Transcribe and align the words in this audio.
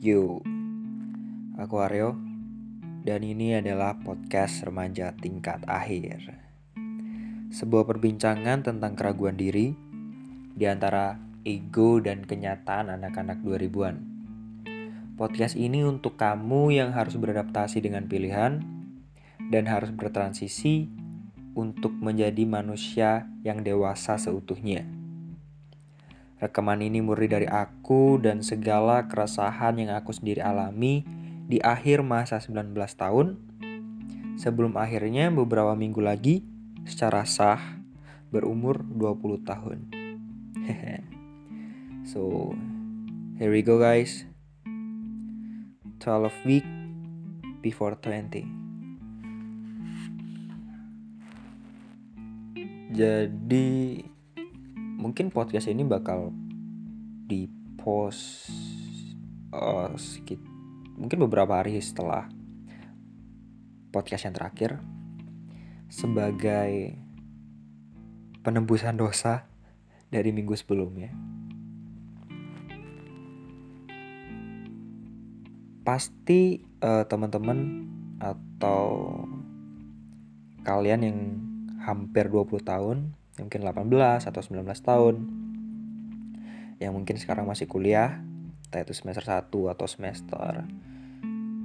Yo, 0.00 0.40
aku 1.60 1.76
Aryo 1.76 2.16
dan 3.04 3.20
ini 3.20 3.52
adalah 3.52 4.00
podcast 4.00 4.64
remaja 4.64 5.12
tingkat 5.12 5.60
akhir. 5.68 6.40
Sebuah 7.52 7.84
perbincangan 7.84 8.64
tentang 8.64 8.96
keraguan 8.96 9.36
diri 9.36 9.76
di 10.56 10.64
antara 10.64 11.20
ego 11.44 12.00
dan 12.00 12.24
kenyataan 12.24 12.96
anak-anak 12.96 13.44
2000-an. 13.44 14.00
Podcast 15.20 15.60
ini 15.60 15.84
untuk 15.84 16.16
kamu 16.16 16.80
yang 16.80 16.96
harus 16.96 17.20
beradaptasi 17.20 17.84
dengan 17.84 18.08
pilihan 18.08 18.56
dan 19.52 19.68
harus 19.68 19.92
bertransisi 19.92 20.88
untuk 21.52 21.92
menjadi 21.92 22.48
manusia 22.48 23.28
yang 23.44 23.60
dewasa 23.60 24.16
seutuhnya. 24.16 24.99
Rekaman 26.40 26.80
ini 26.80 27.04
murni 27.04 27.28
dari 27.28 27.44
aku 27.44 28.16
dan 28.16 28.40
segala 28.40 29.04
keresahan 29.04 29.76
yang 29.76 29.92
aku 29.92 30.16
sendiri 30.16 30.40
alami 30.40 31.04
di 31.44 31.60
akhir 31.60 32.00
masa 32.00 32.40
19 32.40 32.72
tahun 32.96 33.36
sebelum 34.40 34.80
akhirnya 34.80 35.28
beberapa 35.28 35.76
minggu 35.76 36.00
lagi 36.00 36.40
secara 36.88 37.28
sah 37.28 37.60
berumur 38.32 38.80
20 38.80 39.44
tahun. 39.44 39.78
so, 42.10 42.54
here 43.36 43.52
we 43.52 43.60
go 43.60 43.76
guys. 43.76 44.24
12 46.00 46.32
week 46.48 46.64
before 47.60 48.00
20. 48.00 48.48
Jadi 52.90 54.02
mungkin 55.00 55.32
podcast 55.32 55.64
ini 55.72 55.80
bakal 55.80 56.28
di 57.24 57.48
post 57.80 58.52
uh, 59.48 59.88
sedikit 59.96 60.36
mungkin 61.00 61.24
beberapa 61.24 61.56
hari 61.56 61.80
setelah 61.80 62.28
podcast 63.88 64.28
yang 64.28 64.36
terakhir 64.36 64.76
sebagai 65.88 67.00
penembusan 68.44 69.00
dosa 69.00 69.48
dari 70.12 70.36
minggu 70.36 70.52
sebelumnya. 70.52 71.10
Pasti 75.80 76.60
uh, 76.84 77.08
teman-teman 77.08 77.88
atau 78.20 79.16
kalian 80.62 81.00
yang 81.02 81.18
hampir 81.80 82.28
20 82.28 82.60
tahun 82.62 83.19
mungkin 83.46 83.62
18 83.64 84.28
atau 84.28 84.40
19 84.40 84.64
tahun. 84.80 85.16
Yang 86.80 86.92
mungkin 86.96 87.16
sekarang 87.20 87.44
masih 87.44 87.68
kuliah 87.68 88.20
entah 88.70 88.86
itu 88.86 88.94
semester 88.94 89.26
1 89.26 89.50
atau 89.50 89.86
semester 89.90 90.62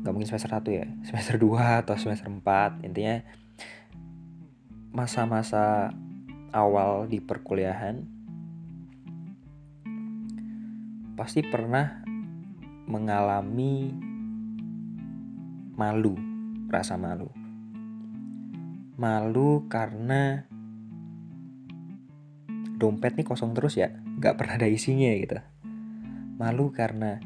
nggak 0.01 0.09
mungkin 0.09 0.25
semester 0.25 0.57
1 0.57 0.65
ya 0.73 0.85
semester 1.07 1.37
2 1.37 1.85
atau 1.85 1.93
semester 2.01 2.25
4 2.25 2.81
intinya 2.81 3.21
masa-masa 4.89 5.93
awal 6.49 7.05
di 7.05 7.21
perkuliahan 7.21 8.01
pasti 11.13 11.45
pernah 11.45 12.01
mengalami 12.85 13.93
malu 15.75 16.15
rasa 16.67 16.99
malu. 16.99 17.31
Malu 18.95 19.67
karena 19.67 20.47
dompet 22.75 23.15
nih 23.15 23.27
kosong 23.27 23.55
terus 23.55 23.79
ya 23.79 23.91
nggak 23.91 24.35
pernah 24.35 24.59
ada 24.59 24.67
isinya 24.67 25.11
gitu. 25.15 25.39
Malu 26.35 26.71
karena 26.75 27.19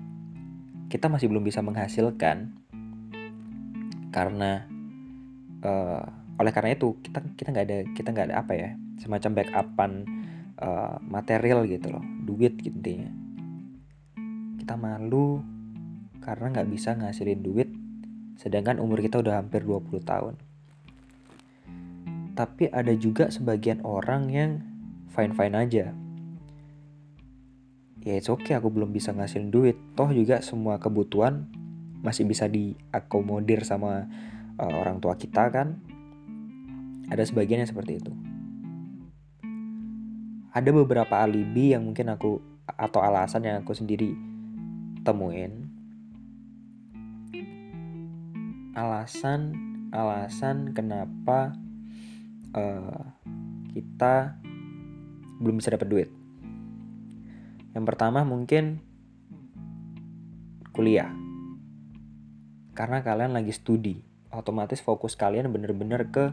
kita 0.89 1.09
masih 1.09 1.29
belum 1.29 1.45
bisa 1.45 1.61
menghasilkan 1.65 2.53
karena 4.09 4.65
uh, 5.61 6.05
oleh 6.41 6.51
karena 6.53 6.73
itu 6.73 6.97
kita 7.03 7.21
kita 7.35 7.49
nggak 7.53 7.65
ada 7.65 7.77
kita 7.93 8.09
nggak 8.13 8.27
ada 8.31 8.37
apa 8.41 8.53
ya 8.57 8.69
semacam 9.01 9.31
backupan 9.37 9.91
uh, 10.61 10.97
material 11.03 11.65
gitu 11.69 11.93
loh 11.93 12.05
duit 12.25 12.57
gitu 12.61 12.73
intinya. 12.73 13.11
Kita 14.61 14.77
malu 14.77 15.41
karena 16.21 16.53
nggak 16.53 16.69
bisa 16.69 16.93
ngasilin 16.93 17.41
duit 17.41 17.69
sedangkan 18.39 18.79
umur 18.79 19.03
kita 19.03 19.19
udah 19.19 19.41
hampir 19.43 19.67
20 19.67 19.99
tahun. 20.05 20.35
Tapi 22.39 22.71
ada 22.71 22.95
juga 22.95 23.27
sebagian 23.27 23.83
orang 23.83 24.31
yang 24.31 24.68
fine-fine 25.11 25.55
aja. 25.57 25.85
Ya 27.99 28.13
it's 28.15 28.31
okay 28.31 28.55
aku 28.55 28.71
belum 28.71 28.95
bisa 28.95 29.11
ngasilin 29.11 29.51
duit. 29.51 29.75
Toh 29.93 30.07
juga 30.15 30.39
semua 30.39 30.79
kebutuhan 30.79 31.51
masih 31.99 32.23
bisa 32.23 32.47
diakomodir 32.47 33.67
sama 33.67 34.07
uh, 34.55 34.73
orang 34.79 35.03
tua 35.03 35.19
kita 35.19 35.51
kan. 35.51 35.83
Ada 37.11 37.27
sebagian 37.27 37.65
yang 37.65 37.69
seperti 37.69 37.99
itu. 37.99 38.13
Ada 40.55 40.71
beberapa 40.71 41.19
alibi 41.19 41.75
yang 41.75 41.85
mungkin 41.85 42.09
aku 42.15 42.39
atau 42.65 43.03
alasan 43.03 43.43
yang 43.43 43.61
aku 43.61 43.75
sendiri 43.75 44.15
temuin. 45.03 45.67
Alasan 48.77 49.53
alasan 49.91 50.71
kenapa 50.71 51.51
uh, 52.55 53.03
kita 53.73 54.38
belum 55.39 55.63
bisa 55.63 55.73
dapat 55.73 55.87
duit. 55.87 56.09
Yang 57.73 57.85
pertama 57.87 58.27
mungkin 58.27 58.83
kuliah. 60.75 61.09
Karena 62.75 63.03
kalian 63.03 63.35
lagi 63.35 63.51
studi, 63.51 63.99
otomatis 64.31 64.79
fokus 64.79 65.17
kalian 65.17 65.51
bener-bener 65.51 66.07
ke 66.07 66.31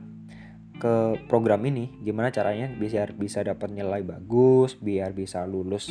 ke 0.76 1.16
program 1.24 1.64
ini 1.64 1.88
gimana 2.04 2.28
caranya 2.28 2.68
biar 2.68 3.16
bisa 3.16 3.40
dapat 3.40 3.72
nilai 3.72 4.04
bagus 4.04 4.76
biar 4.76 5.16
bisa 5.16 5.48
lulus 5.48 5.88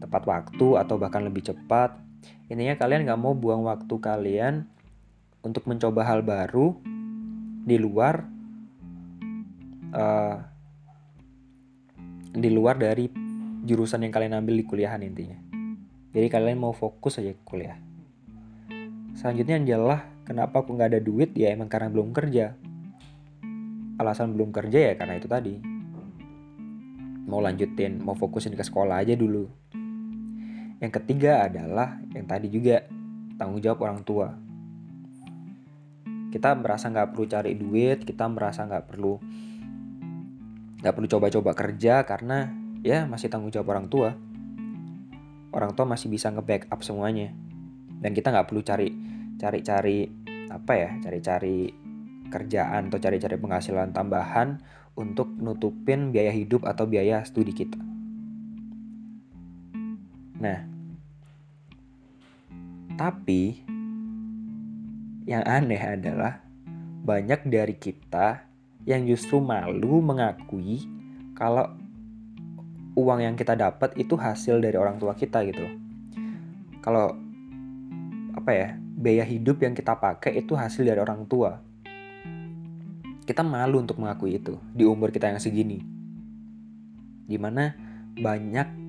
tepat 0.00 0.24
waktu 0.24 0.80
atau 0.80 0.96
bahkan 0.96 1.28
lebih 1.28 1.44
cepat 1.44 2.00
intinya 2.48 2.72
kalian 2.80 3.04
nggak 3.04 3.20
mau 3.20 3.36
buang 3.36 3.68
waktu 3.68 3.94
kalian 4.00 4.64
untuk 5.44 5.68
mencoba 5.68 6.08
hal 6.08 6.24
baru 6.24 6.72
di 7.68 7.76
luar 7.76 8.24
uh, 9.92 10.40
di 12.34 12.50
luar 12.50 12.74
dari 12.74 13.06
jurusan 13.62 14.02
yang 14.02 14.10
kalian 14.10 14.42
ambil 14.42 14.58
di 14.58 14.66
kuliahan 14.66 15.06
intinya. 15.06 15.38
Jadi 16.10 16.26
kalian 16.26 16.58
mau 16.58 16.74
fokus 16.74 17.22
aja 17.22 17.30
ke 17.30 17.42
kuliah. 17.46 17.78
Selanjutnya 19.14 19.62
adalah 19.62 20.10
kenapa 20.26 20.66
aku 20.66 20.74
nggak 20.74 20.90
ada 20.90 21.00
duit 21.00 21.30
ya 21.38 21.54
emang 21.54 21.70
karena 21.70 21.94
belum 21.94 22.10
kerja. 22.10 22.58
Alasan 24.02 24.34
belum 24.34 24.50
kerja 24.50 24.90
ya 24.90 24.94
karena 24.98 25.14
itu 25.14 25.30
tadi. 25.30 25.54
Mau 27.24 27.38
lanjutin, 27.38 28.02
mau 28.02 28.18
fokusin 28.18 28.58
ke 28.58 28.66
sekolah 28.66 28.98
aja 28.98 29.14
dulu. 29.14 29.46
Yang 30.82 30.92
ketiga 31.00 31.46
adalah 31.46 32.02
yang 32.12 32.26
tadi 32.26 32.50
juga 32.50 32.82
tanggung 33.38 33.62
jawab 33.62 33.86
orang 33.86 34.02
tua. 34.02 34.34
Kita 36.34 36.50
merasa 36.58 36.90
nggak 36.90 37.14
perlu 37.14 37.26
cari 37.30 37.54
duit, 37.54 38.02
kita 38.02 38.26
merasa 38.26 38.66
nggak 38.66 38.90
perlu 38.90 39.22
nggak 40.84 40.92
perlu 40.92 41.08
coba-coba 41.08 41.56
kerja 41.56 42.04
karena 42.04 42.52
ya 42.84 43.08
masih 43.08 43.32
tanggung 43.32 43.48
jawab 43.48 43.72
orang 43.72 43.88
tua. 43.88 44.12
Orang 45.48 45.72
tua 45.72 45.88
masih 45.88 46.12
bisa 46.12 46.28
nge-backup 46.28 46.84
semuanya. 46.84 47.32
Dan 48.04 48.12
kita 48.12 48.28
nggak 48.28 48.52
perlu 48.52 48.60
cari 48.60 48.92
cari-cari 49.40 50.04
apa 50.52 50.72
ya 50.76 50.90
cari-cari 51.00 51.72
kerjaan 52.28 52.92
atau 52.92 53.00
cari-cari 53.00 53.40
penghasilan 53.40 53.96
tambahan 53.96 54.60
untuk 54.92 55.32
nutupin 55.40 56.12
biaya 56.12 56.36
hidup 56.36 56.68
atau 56.68 56.84
biaya 56.84 57.24
studi 57.24 57.56
kita. 57.56 57.80
Nah 60.36 60.60
tapi 63.00 63.64
yang 65.24 65.48
aneh 65.48 65.80
adalah 65.80 66.44
banyak 67.08 67.48
dari 67.48 67.74
kita 67.80 68.53
yang 68.84 69.08
justru 69.08 69.40
malu 69.40 70.04
mengakui 70.04 70.84
kalau 71.32 71.72
uang 72.94 73.20
yang 73.24 73.34
kita 73.34 73.58
dapat 73.58 73.96
itu 73.98 74.14
hasil 74.14 74.62
dari 74.62 74.78
orang 74.78 75.00
tua 75.00 75.16
kita 75.18 75.42
gitu 75.48 75.66
loh. 75.66 75.74
Kalau 76.84 77.16
apa 78.36 78.50
ya, 78.52 78.68
biaya 78.76 79.24
hidup 79.24 79.64
yang 79.64 79.74
kita 79.74 79.96
pakai 79.98 80.38
itu 80.38 80.54
hasil 80.54 80.84
dari 80.84 81.00
orang 81.00 81.26
tua. 81.26 81.58
Kita 83.24 83.40
malu 83.40 83.80
untuk 83.80 83.96
mengakui 83.96 84.36
itu 84.36 84.60
di 84.76 84.84
umur 84.84 85.08
kita 85.08 85.32
yang 85.32 85.40
segini. 85.40 85.80
Di 87.24 87.40
mana 87.40 87.72
banyak 88.14 88.84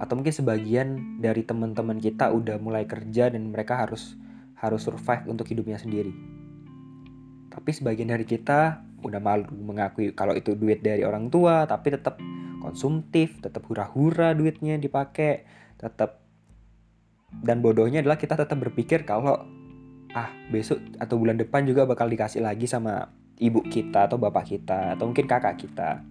atau 0.00 0.18
mungkin 0.18 0.34
sebagian 0.34 0.88
dari 1.22 1.46
teman-teman 1.46 2.00
kita 2.00 2.32
udah 2.32 2.58
mulai 2.58 2.88
kerja 2.88 3.30
dan 3.30 3.52
mereka 3.52 3.78
harus 3.78 4.16
harus 4.58 4.82
survive 4.82 5.28
untuk 5.28 5.46
hidupnya 5.52 5.76
sendiri. 5.76 6.10
Tapi 7.52 7.70
sebagian 7.70 8.10
dari 8.10 8.26
kita 8.26 8.82
udah 9.04 9.20
malu 9.20 9.44
mengakui 9.52 10.16
kalau 10.16 10.32
itu 10.32 10.56
duit 10.56 10.80
dari 10.80 11.04
orang 11.04 11.28
tua 11.28 11.68
tapi 11.68 11.92
tetap 11.92 12.16
konsumtif 12.64 13.38
tetap 13.44 13.68
hura-hura 13.68 14.32
duitnya 14.32 14.80
dipakai 14.80 15.44
tetap 15.76 16.24
dan 17.42 17.60
bodohnya 17.60 18.00
adalah 18.00 18.16
kita 18.16 18.38
tetap 18.38 18.56
berpikir 18.56 19.02
kalau 19.04 19.44
ah 20.14 20.30
besok 20.48 20.78
atau 21.02 21.18
bulan 21.18 21.34
depan 21.34 21.66
juga 21.66 21.84
bakal 21.84 22.06
dikasih 22.06 22.40
lagi 22.40 22.70
sama 22.70 23.10
ibu 23.42 23.66
kita 23.66 24.06
atau 24.06 24.14
bapak 24.14 24.46
kita 24.46 24.94
atau 24.94 25.10
mungkin 25.10 25.26
kakak 25.26 25.58
kita. 25.58 26.06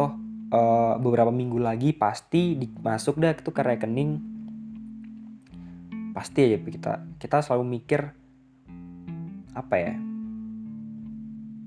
Toh 0.00 0.12
uh, 0.56 0.96
beberapa 0.96 1.28
minggu 1.28 1.60
lagi 1.60 1.92
pasti 1.92 2.56
masuk 2.80 3.20
dah 3.20 3.36
itu 3.36 3.52
ke 3.52 3.60
rekening. 3.60 4.24
Pasti 6.16 6.48
aja 6.48 6.56
kita 6.56 6.92
kita 7.20 7.44
selalu 7.44 7.76
mikir 7.76 8.16
apa 9.52 9.76
ya 9.76 9.94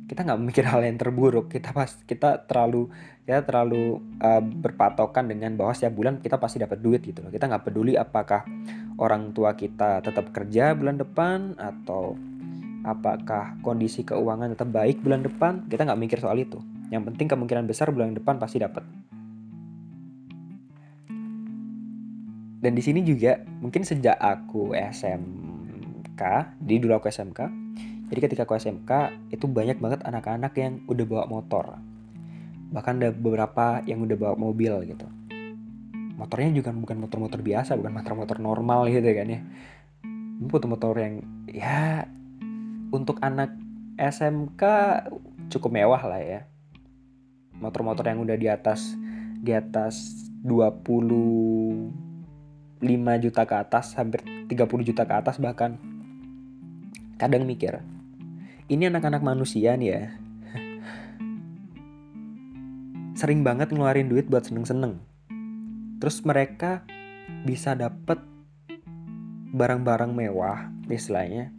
kita 0.10 0.26
nggak 0.26 0.40
memikir 0.42 0.66
hal 0.66 0.82
yang 0.82 0.98
terburuk. 0.98 1.54
Kita 1.54 1.70
pas 1.70 1.94
kita 2.10 2.50
terlalu 2.50 2.90
kita 3.30 3.46
terlalu 3.46 4.02
uh, 4.18 4.42
berpatokan 4.42 5.30
dengan 5.30 5.54
bahwa 5.54 5.78
setiap 5.78 5.94
bulan 5.94 6.18
kita 6.18 6.42
pasti 6.42 6.58
dapat 6.58 6.82
duit 6.82 7.06
gitu 7.06 7.22
loh. 7.22 7.30
Kita 7.30 7.46
nggak 7.46 7.70
peduli 7.70 7.94
apakah 7.94 8.42
orang 8.98 9.30
tua 9.38 9.54
kita 9.54 10.02
tetap 10.02 10.34
kerja 10.34 10.74
bulan 10.74 10.98
depan 10.98 11.54
atau 11.62 12.18
apakah 12.82 13.62
kondisi 13.62 14.02
keuangan 14.02 14.58
tetap 14.58 14.74
baik 14.74 15.06
bulan 15.06 15.22
depan. 15.22 15.70
Kita 15.70 15.86
nggak 15.86 16.02
mikir 16.02 16.18
soal 16.18 16.42
itu. 16.42 16.58
Yang 16.90 17.14
penting 17.14 17.30
kemungkinan 17.30 17.70
besar 17.70 17.94
bulan 17.94 18.18
depan 18.18 18.42
pasti 18.42 18.58
dapat. 18.58 18.82
Dan 22.60 22.76
di 22.76 22.84
sini 22.84 23.06
juga 23.06 23.40
mungkin 23.64 23.88
sejak 23.88 24.20
aku 24.20 24.76
SMK 24.76 26.22
di 26.60 26.76
dulu 26.76 27.00
aku 27.00 27.08
SMK 27.08 27.70
jadi 28.10 28.20
ketika 28.26 28.42
aku 28.50 28.58
SMK 28.58 28.92
itu 29.30 29.46
banyak 29.46 29.78
banget 29.78 30.02
anak-anak 30.02 30.58
yang 30.58 30.82
udah 30.90 31.06
bawa 31.06 31.26
motor. 31.30 31.78
Bahkan 32.74 32.94
ada 32.98 33.14
beberapa 33.14 33.86
yang 33.86 34.02
udah 34.02 34.18
bawa 34.18 34.34
mobil 34.34 34.74
gitu. 34.90 35.06
Motornya 36.18 36.50
juga 36.58 36.74
bukan 36.74 37.06
motor-motor 37.06 37.40
biasa, 37.46 37.78
bukan 37.78 37.94
motor-motor 37.94 38.42
normal 38.42 38.90
gitu 38.90 39.06
kan 39.14 39.30
ya. 39.30 39.42
Motor-motor 40.42 40.98
yang 40.98 41.22
ya 41.54 42.10
untuk 42.90 43.22
anak 43.22 43.54
SMK 44.02 44.62
cukup 45.54 45.70
mewah 45.70 46.02
lah 46.02 46.20
ya. 46.20 46.42
Motor-motor 47.62 48.10
yang 48.10 48.26
udah 48.26 48.36
di 48.42 48.50
atas 48.50 48.98
di 49.38 49.54
atas 49.54 50.26
25 50.42 51.94
juta 53.22 53.42
ke 53.46 53.56
atas, 53.56 53.94
hampir 53.94 54.26
30 54.50 54.82
juta 54.82 55.06
ke 55.06 55.14
atas 55.14 55.38
bahkan 55.38 55.78
kadang 57.22 57.46
mikir 57.46 57.99
ini 58.70 58.88
anak-anak 58.88 59.26
manusia 59.26 59.74
nih 59.76 59.90
ya. 59.90 60.04
Sering 63.20 63.44
banget 63.44 63.74
ngeluarin 63.74 64.08
duit 64.08 64.30
buat 64.30 64.46
seneng-seneng. 64.46 65.02
Terus 66.00 66.24
mereka 66.24 66.88
bisa 67.44 67.76
dapet 67.76 68.22
barang-barang 69.50 70.14
mewah 70.14 70.70
istilahnya 70.88 71.52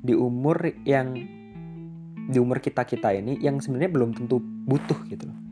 di 0.00 0.16
umur 0.16 0.74
yang 0.88 1.14
di 2.24 2.38
umur 2.40 2.58
kita 2.58 2.88
kita 2.88 3.12
ini 3.12 3.36
yang 3.38 3.60
sebenarnya 3.60 3.92
belum 3.92 4.10
tentu 4.16 4.40
butuh 4.40 4.98
gitu. 5.12 5.28
Loh 5.28 5.44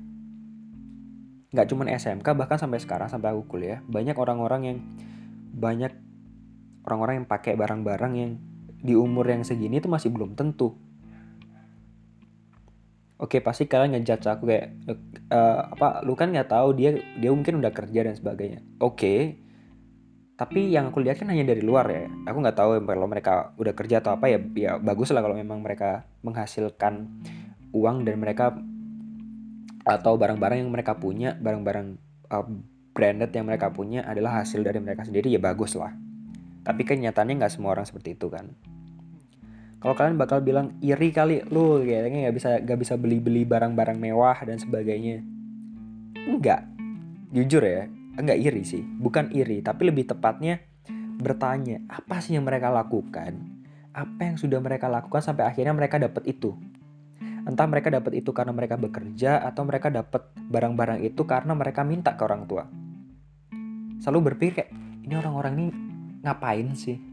nggak 1.52 1.68
cuman 1.68 1.92
SMK 1.92 2.26
bahkan 2.32 2.56
sampai 2.56 2.80
sekarang 2.80 3.12
sampai 3.12 3.36
aku 3.36 3.44
kuliah 3.44 3.84
banyak 3.84 4.16
orang-orang 4.16 4.60
yang 4.64 4.78
banyak 5.52 5.92
orang-orang 6.88 7.22
yang 7.22 7.28
pakai 7.28 7.60
barang-barang 7.60 8.12
yang 8.16 8.40
di 8.80 8.96
umur 8.96 9.28
yang 9.28 9.44
segini 9.44 9.78
itu 9.78 9.86
masih 9.86 10.08
belum 10.08 10.32
tentu 10.32 10.72
oke 13.22 13.38
pasti 13.38 13.70
kalian 13.70 13.94
ngejudge 13.94 14.26
aku 14.26 14.50
kayak 14.50 14.74
uh, 15.30 15.70
apa 15.70 16.02
lu 16.02 16.18
kan 16.18 16.34
nggak 16.34 16.50
tahu 16.50 16.74
dia 16.74 16.98
dia 16.98 17.30
mungkin 17.30 17.62
udah 17.62 17.70
kerja 17.70 18.02
dan 18.02 18.18
sebagainya. 18.18 18.60
Oke 18.82 19.38
tapi 20.32 20.74
yang 20.74 20.90
aku 20.90 20.98
lihat 21.06 21.22
kan 21.22 21.30
hanya 21.30 21.54
dari 21.54 21.62
luar 21.62 21.86
ya. 21.86 22.10
Aku 22.26 22.42
nggak 22.42 22.58
tahu 22.58 22.82
kalau 22.82 23.06
mereka 23.06 23.54
udah 23.54 23.78
kerja 23.78 24.02
atau 24.02 24.18
apa 24.18 24.26
ya 24.26 24.42
ya 24.58 24.72
bagus 24.82 25.14
lah 25.14 25.22
kalau 25.22 25.38
memang 25.38 25.62
mereka 25.62 26.02
menghasilkan 26.26 27.06
uang 27.70 28.02
dan 28.02 28.18
mereka 28.18 28.58
atau 29.86 30.18
barang-barang 30.18 30.66
yang 30.66 30.70
mereka 30.74 30.98
punya 30.98 31.38
barang-barang 31.38 31.94
uh, 32.34 32.46
branded 32.90 33.30
yang 33.30 33.46
mereka 33.46 33.70
punya 33.70 34.02
adalah 34.02 34.42
hasil 34.42 34.66
dari 34.66 34.82
mereka 34.82 35.06
sendiri 35.06 35.30
ya 35.30 35.38
bagus 35.38 35.78
lah. 35.78 35.94
Tapi 36.66 36.82
kenyataannya 36.82 37.38
nggak 37.38 37.52
semua 37.54 37.78
orang 37.78 37.86
seperti 37.86 38.18
itu 38.18 38.26
kan 38.26 38.50
kalau 39.82 39.98
kalian 39.98 40.14
bakal 40.14 40.38
bilang 40.38 40.78
iri 40.78 41.10
kali 41.10 41.42
lu 41.50 41.82
kayaknya 41.82 42.30
nggak 42.30 42.36
bisa 42.38 42.48
nggak 42.62 42.78
bisa 42.78 42.94
beli 42.94 43.18
beli 43.18 43.42
barang-barang 43.42 43.98
mewah 43.98 44.38
dan 44.46 44.62
sebagainya. 44.62 45.26
Enggak. 46.22 46.70
Jujur 47.34 47.66
ya 47.66 47.90
enggak 48.14 48.38
iri 48.38 48.62
sih. 48.62 48.78
Bukan 48.78 49.34
iri 49.34 49.58
tapi 49.58 49.90
lebih 49.90 50.06
tepatnya 50.06 50.62
bertanya 51.18 51.82
apa 51.90 52.22
sih 52.22 52.38
yang 52.38 52.46
mereka 52.46 52.70
lakukan? 52.70 53.42
Apa 53.90 54.30
yang 54.30 54.38
sudah 54.38 54.62
mereka 54.62 54.86
lakukan 54.86 55.18
sampai 55.18 55.50
akhirnya 55.50 55.74
mereka 55.74 55.98
dapat 55.98 56.30
itu? 56.30 56.54
Entah 57.42 57.66
mereka 57.66 57.90
dapat 57.90 58.22
itu 58.22 58.30
karena 58.30 58.54
mereka 58.54 58.78
bekerja 58.78 59.42
atau 59.42 59.66
mereka 59.66 59.90
dapat 59.90 60.30
barang-barang 60.46 61.02
itu 61.02 61.26
karena 61.26 61.58
mereka 61.58 61.82
minta 61.82 62.14
ke 62.14 62.22
orang 62.22 62.46
tua. 62.46 62.70
Selalu 63.98 64.30
berpikir 64.30 64.70
ini 65.02 65.18
orang-orang 65.18 65.52
ini 65.58 65.66
ngapain 66.22 66.70
sih 66.78 67.11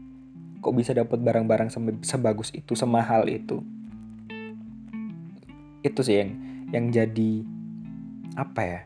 kok 0.60 0.74
bisa 0.76 0.92
dapat 0.92 1.16
barang-barang 1.20 1.72
sebagus 2.04 2.52
itu 2.52 2.76
semahal 2.76 3.26
itu? 3.26 3.64
Itu 5.80 6.04
sih 6.04 6.20
yang 6.20 6.30
yang 6.70 6.84
jadi 6.92 7.32
apa 8.38 8.62
ya 8.62 8.80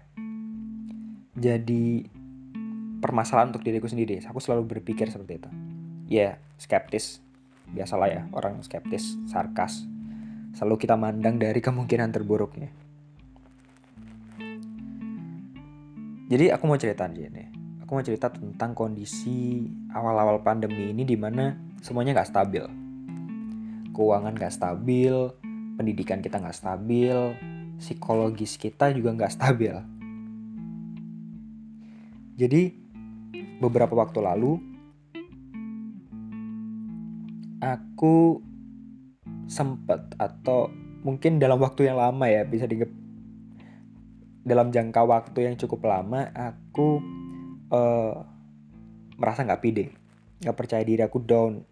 jadi 1.34 2.06
permasalahan 3.02 3.50
untuk 3.50 3.66
diriku 3.66 3.90
sendiri. 3.90 4.22
Aku 4.24 4.38
selalu 4.38 4.78
berpikir 4.78 5.10
seperti 5.10 5.42
itu. 5.42 5.50
Ya 6.08 6.38
skeptis. 6.56 7.18
Biasalah 7.68 8.08
ya 8.08 8.22
orang 8.30 8.62
skeptis 8.62 9.18
sarkas. 9.26 9.82
Selalu 10.54 10.86
kita 10.86 10.94
mandang 10.94 11.42
dari 11.42 11.58
kemungkinan 11.58 12.14
terburuknya. 12.14 12.70
Jadi 16.30 16.48
aku 16.54 16.64
mau 16.64 16.78
cerita 16.80 17.04
nih 17.04 17.54
aku 17.84 17.90
mau 17.92 18.00
cerita 18.00 18.32
tentang 18.32 18.72
kondisi 18.72 19.68
awal-awal 19.94 20.42
pandemi 20.42 20.90
ini 20.90 21.06
di 21.06 21.14
mana 21.14 21.54
semuanya 21.78 22.18
nggak 22.20 22.30
stabil. 22.34 22.64
Keuangan 23.94 24.34
nggak 24.34 24.54
stabil, 24.54 25.14
pendidikan 25.78 26.18
kita 26.18 26.42
nggak 26.42 26.58
stabil, 26.58 27.14
psikologis 27.78 28.58
kita 28.58 28.90
juga 28.90 29.14
nggak 29.14 29.34
stabil. 29.38 29.74
Jadi 32.34 32.74
beberapa 33.62 33.94
waktu 33.94 34.18
lalu 34.18 34.58
aku 37.62 38.42
sempat 39.46 40.18
atau 40.18 40.68
mungkin 41.06 41.38
dalam 41.38 41.62
waktu 41.62 41.86
yang 41.86 42.02
lama 42.02 42.26
ya 42.26 42.42
bisa 42.42 42.66
di 42.66 42.82
dalam 44.44 44.74
jangka 44.74 45.06
waktu 45.06 45.38
yang 45.46 45.54
cukup 45.56 45.86
lama 45.86 46.28
aku 46.34 47.00
uh, 47.70 48.33
merasa 49.18 49.46
nggak 49.46 49.62
pede 49.62 50.04
nggak 50.44 50.56
percaya 50.56 50.82
diri 50.84 51.00
aku 51.00 51.22
down. 51.24 51.64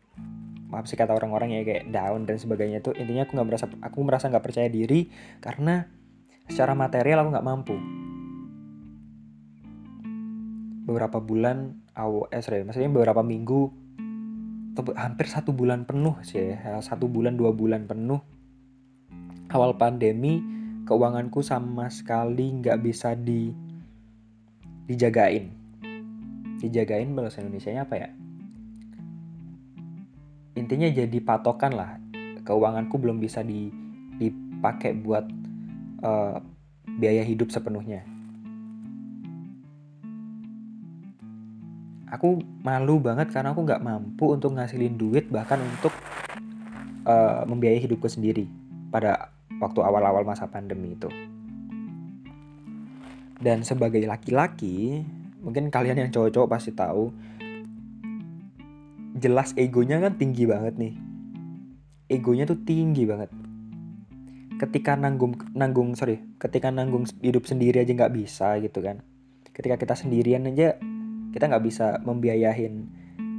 Maaf 0.72 0.88
sih 0.88 0.96
kata 0.96 1.12
orang-orang 1.12 1.52
ya 1.52 1.61
kayak 1.68 1.92
down 1.92 2.25
dan 2.25 2.40
sebagainya 2.40 2.80
itu 2.80 2.96
intinya 2.96 3.28
aku 3.28 3.37
nggak 3.37 3.49
merasa 3.49 3.66
aku 3.84 3.99
merasa 4.00 4.25
nggak 4.32 4.44
percaya 4.44 4.68
diri 4.72 5.12
karena 5.44 5.84
secara 6.49 6.72
material 6.72 7.20
aku 7.20 7.28
nggak 7.37 7.49
mampu. 7.49 7.76
Beberapa 10.88 11.20
bulan 11.20 11.76
aw 11.92 12.32
eh 12.32 12.40
maksudnya 12.40 12.88
beberapa 12.88 13.20
minggu 13.20 13.84
hampir 14.96 15.28
satu 15.28 15.52
bulan 15.52 15.84
penuh 15.84 16.16
sih 16.25 16.56
ya 16.56 16.80
satu 16.80 17.04
bulan 17.04 17.37
dua 17.37 17.52
bulan 17.52 17.84
penuh. 17.84 18.25
Awal 19.52 19.76
pandemi 19.76 20.40
keuanganku 20.88 21.44
sama 21.44 21.92
sekali 21.92 22.49
nggak 22.49 22.80
bisa 22.80 23.12
di 23.12 23.52
dijagain 24.88 25.62
dijagain 26.62 27.11
bahasa 27.11 27.42
Indonesia 27.42 27.75
nya 27.75 27.83
apa 27.83 27.95
ya? 27.99 28.09
Intinya 30.54 30.87
jadi 30.87 31.19
patokan 31.19 31.75
lah. 31.75 31.99
Keuanganku 32.47 32.95
belum 33.02 33.19
bisa 33.19 33.42
di, 33.42 33.71
dipakai 34.23 34.95
buat 34.95 35.26
uh, 36.07 36.38
biaya 36.99 37.26
hidup 37.26 37.50
sepenuhnya. 37.50 38.07
Aku 42.12 42.38
malu 42.62 43.00
banget 43.00 43.33
karena 43.33 43.57
aku 43.57 43.64
nggak 43.64 43.83
mampu 43.83 44.37
untuk 44.37 44.54
ngasilin 44.54 45.00
duit 45.00 45.33
bahkan 45.33 45.59
untuk 45.59 45.90
uh, 47.09 47.42
membiayai 47.49 47.83
hidupku 47.83 48.07
sendiri 48.07 48.45
pada 48.92 49.33
waktu 49.59 49.81
awal-awal 49.81 50.23
masa 50.23 50.45
pandemi 50.45 50.92
itu. 50.92 51.09
Dan 53.42 53.64
sebagai 53.66 54.04
laki-laki 54.07 55.02
mungkin 55.42 55.75
kalian 55.75 56.06
yang 56.06 56.11
cowok-cowok 56.14 56.49
pasti 56.49 56.70
tahu 56.70 57.11
jelas 59.18 59.52
egonya 59.58 59.99
kan 59.99 60.14
tinggi 60.16 60.46
banget 60.46 60.75
nih. 60.78 60.94
Egonya 62.08 62.46
tuh 62.46 62.62
tinggi 62.62 63.04
banget. 63.04 63.30
Ketika 64.58 64.94
nanggung 64.94 65.34
nanggung 65.52 65.99
sorry 65.99 66.22
ketika 66.38 66.70
nanggung 66.70 67.06
hidup 67.18 67.46
sendiri 67.46 67.82
aja 67.82 67.92
nggak 67.92 68.14
bisa 68.14 68.58
gitu 68.62 68.82
kan. 68.82 69.02
Ketika 69.52 69.76
kita 69.76 69.94
sendirian 69.99 70.46
aja 70.49 70.78
kita 71.34 71.44
nggak 71.50 71.64
bisa 71.66 71.99
membiayahin 72.06 72.88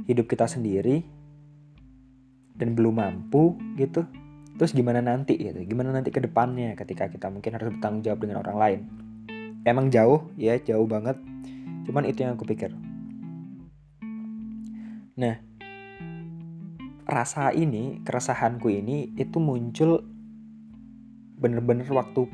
hidup 0.04 0.28
kita 0.28 0.44
sendiri 0.44 1.04
dan 2.54 2.76
belum 2.76 3.00
mampu 3.00 3.56
gitu. 3.80 4.04
Terus 4.54 4.70
gimana 4.70 5.02
nanti 5.02 5.34
gitu? 5.34 5.58
Gimana 5.66 5.90
nanti 5.90 6.14
ke 6.14 6.22
depannya 6.22 6.78
ketika 6.78 7.10
kita 7.10 7.26
mungkin 7.26 7.58
harus 7.58 7.74
bertanggung 7.74 8.06
jawab 8.06 8.20
dengan 8.22 8.44
orang 8.46 8.56
lain? 8.56 8.80
Emang 9.66 9.90
jauh? 9.90 10.30
Ya 10.38 10.54
jauh 10.60 10.86
banget 10.86 11.18
cuman 11.84 12.04
itu 12.08 12.24
yang 12.24 12.36
aku 12.36 12.48
pikir. 12.48 12.72
Nah 15.14 15.36
rasa 17.04 17.52
ini 17.52 18.00
keresahanku 18.00 18.72
ini 18.72 19.12
itu 19.14 19.36
muncul 19.36 20.00
bener-bener 21.36 21.84
waktu 21.92 22.24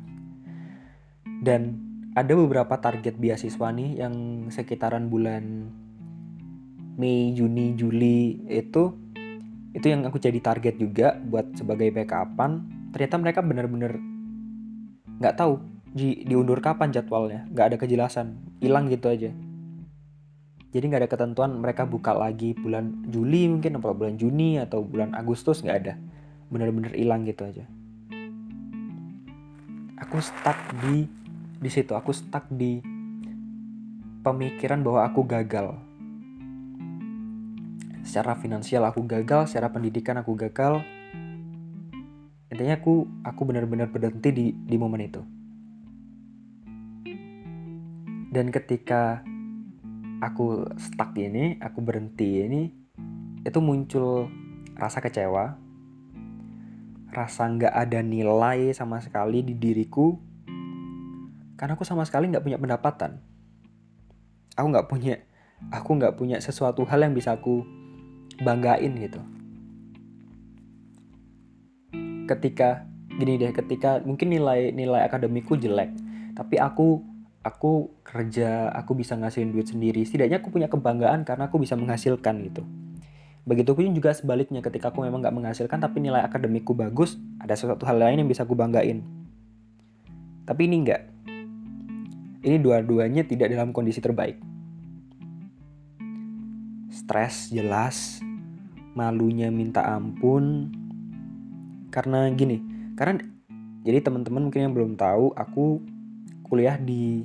Dan 1.43 1.83
ada 2.15 2.33
beberapa 2.33 2.79
target 2.79 3.19
beasiswa 3.19 3.67
nih 3.69 4.01
yang 4.01 4.47
sekitaran 4.49 5.11
bulan 5.11 5.69
Mei, 6.99 7.31
Juni, 7.31 7.79
Juli 7.79 8.43
itu 8.51 8.91
itu 9.69 9.85
yang 9.85 10.01
aku 10.05 10.17
jadi 10.17 10.41
target 10.41 10.81
juga 10.81 11.13
buat 11.17 11.53
sebagai 11.53 11.93
backupan. 11.93 12.65
Ternyata 12.89 13.15
mereka 13.21 13.39
bener-bener 13.45 14.01
nggak 15.19 15.35
tahu 15.37 15.61
di, 15.93 16.25
diundur 16.25 16.57
kapan 16.61 16.89
jadwalnya, 16.89 17.45
nggak 17.53 17.65
ada 17.73 17.77
kejelasan, 17.77 18.39
hilang 18.61 18.89
gitu 18.89 19.09
aja. 19.09 19.29
Jadi 20.69 20.83
nggak 20.85 21.01
ada 21.05 21.09
ketentuan 21.09 21.57
mereka 21.57 21.85
buka 21.89 22.13
lagi 22.13 22.53
bulan 22.53 23.09
Juli 23.09 23.49
mungkin 23.49 23.81
atau 23.81 23.93
bulan 23.97 24.15
Juni 24.21 24.61
atau 24.61 24.85
bulan 24.85 25.17
Agustus 25.17 25.65
nggak 25.65 25.77
ada, 25.85 25.93
bener-bener 26.53 26.93
hilang 26.93 27.25
gitu 27.25 27.45
aja. 27.45 27.65
Aku 29.99 30.17
stuck 30.21 30.57
di 30.85 31.09
di 31.59 31.67
situ 31.67 31.91
aku 31.91 32.15
stuck 32.15 32.47
di 32.47 32.79
pemikiran 34.23 34.79
bahwa 34.79 35.03
aku 35.03 35.27
gagal 35.27 35.75
secara 38.09 38.33
finansial 38.41 38.81
aku 38.89 39.05
gagal 39.05 39.53
secara 39.53 39.69
pendidikan 39.69 40.17
aku 40.17 40.33
gagal. 40.33 40.81
Intinya 42.49 42.81
aku 42.81 43.05
aku 43.21 43.41
benar-benar 43.45 43.93
berhenti 43.93 44.33
di 44.33 44.45
di 44.49 44.75
momen 44.81 45.05
itu. 45.05 45.21
Dan 48.33 48.49
ketika 48.49 49.21
aku 50.25 50.65
stuck 50.81 51.13
ini 51.21 51.61
aku 51.61 51.85
berhenti 51.85 52.49
ini 52.49 52.73
itu 53.45 53.61
muncul 53.61 54.25
rasa 54.73 55.05
kecewa. 55.05 55.61
Rasa 57.13 57.45
nggak 57.45 57.73
ada 57.77 58.01
nilai 58.01 58.73
sama 58.73 58.97
sekali 59.05 59.45
di 59.45 59.53
diriku. 59.53 60.17
Karena 61.53 61.77
aku 61.77 61.85
sama 61.85 62.09
sekali 62.09 62.25
nggak 62.33 62.41
punya 62.41 62.57
pendapatan. 62.57 63.21
Aku 64.57 64.65
nggak 64.65 64.89
punya 64.89 65.21
aku 65.69 65.89
nggak 65.93 66.17
punya 66.17 66.41
sesuatu 66.41 66.81
hal 66.89 67.05
yang 67.05 67.13
bisa 67.13 67.37
aku 67.37 67.77
banggain 68.41 68.93
gitu 68.99 69.21
ketika 72.29 72.85
gini 73.19 73.35
deh 73.41 73.51
ketika 73.51 73.99
mungkin 74.05 74.31
nilai 74.31 74.71
nilai 74.71 75.03
akademiku 75.03 75.57
jelek 75.59 75.91
tapi 76.37 76.55
aku 76.61 77.03
aku 77.41 77.89
kerja 78.05 78.69
aku 78.71 78.95
bisa 78.95 79.17
ngasihin 79.17 79.51
duit 79.51 79.67
sendiri 79.67 80.05
setidaknya 80.05 80.39
aku 80.39 80.53
punya 80.53 80.69
kebanggaan 80.69 81.25
karena 81.25 81.49
aku 81.49 81.59
bisa 81.59 81.73
menghasilkan 81.75 82.39
gitu 82.47 82.63
Begitupun 83.49 83.97
juga 83.97 84.13
sebaliknya 84.13 84.61
ketika 84.61 84.93
aku 84.93 85.01
memang 85.01 85.25
nggak 85.25 85.33
menghasilkan 85.33 85.81
tapi 85.81 86.05
nilai 86.05 86.21
akademiku 86.21 86.77
bagus, 86.77 87.17
ada 87.41 87.57
sesuatu 87.57 87.81
hal 87.89 87.97
lain 87.97 88.21
yang 88.21 88.29
bisa 88.29 88.45
aku 88.45 88.53
banggain. 88.53 89.01
Tapi 90.45 90.69
ini 90.69 90.85
enggak 90.85 91.01
ini 92.45 92.61
dua-duanya 92.61 93.25
tidak 93.25 93.49
dalam 93.49 93.73
kondisi 93.73 93.97
terbaik. 93.97 94.37
Stres 96.93 97.49
jelas, 97.49 98.21
malunya 98.99 99.47
minta 99.47 99.87
ampun. 99.87 100.67
Karena 101.87 102.27
gini, 102.35 102.59
karena 102.99 103.23
jadi 103.87 104.03
teman-teman 104.03 104.51
mungkin 104.51 104.67
yang 104.67 104.73
belum 104.75 104.99
tahu, 104.99 105.31
aku 105.39 105.79
kuliah 106.43 106.75
di 106.75 107.23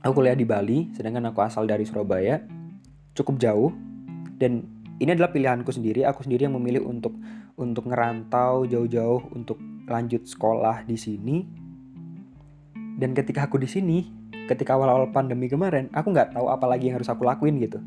aku 0.00 0.24
kuliah 0.24 0.34
di 0.34 0.48
Bali, 0.48 0.88
sedangkan 0.96 1.28
aku 1.28 1.44
asal 1.44 1.68
dari 1.68 1.84
Surabaya, 1.84 2.40
cukup 3.12 3.36
jauh 3.36 3.70
dan 4.40 4.64
ini 4.98 5.12
adalah 5.14 5.30
pilihanku 5.30 5.68
sendiri. 5.68 6.08
Aku 6.08 6.24
sendiri 6.24 6.48
yang 6.48 6.56
memilih 6.56 6.88
untuk 6.88 7.12
untuk 7.60 7.90
ngerantau 7.90 8.64
jauh-jauh 8.64 9.30
untuk 9.36 9.60
lanjut 9.90 10.24
sekolah 10.24 10.86
di 10.86 10.96
sini 10.96 11.36
dan 12.98 13.14
ketika 13.14 13.46
aku 13.46 13.62
di 13.62 13.66
sini 13.70 13.98
ketika 14.50 14.74
awal-awal 14.74 15.08
pandemi 15.14 15.46
kemarin 15.46 15.86
aku 15.94 16.10
nggak 16.10 16.34
tahu 16.34 16.50
apa 16.50 16.66
lagi 16.66 16.90
yang 16.90 17.00
harus 17.00 17.08
aku 17.08 17.22
lakuin 17.24 17.56
gitu 17.62 17.78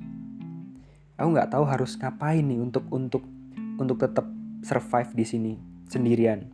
aku 1.21 1.37
nggak 1.37 1.53
tahu 1.53 1.63
harus 1.69 1.93
ngapain 2.01 2.41
nih 2.41 2.57
untuk 2.57 2.89
untuk 2.89 3.21
untuk 3.77 3.97
tetap 4.01 4.25
survive 4.65 5.11
di 5.13 5.25
sini 5.25 5.53
sendirian. 5.85 6.49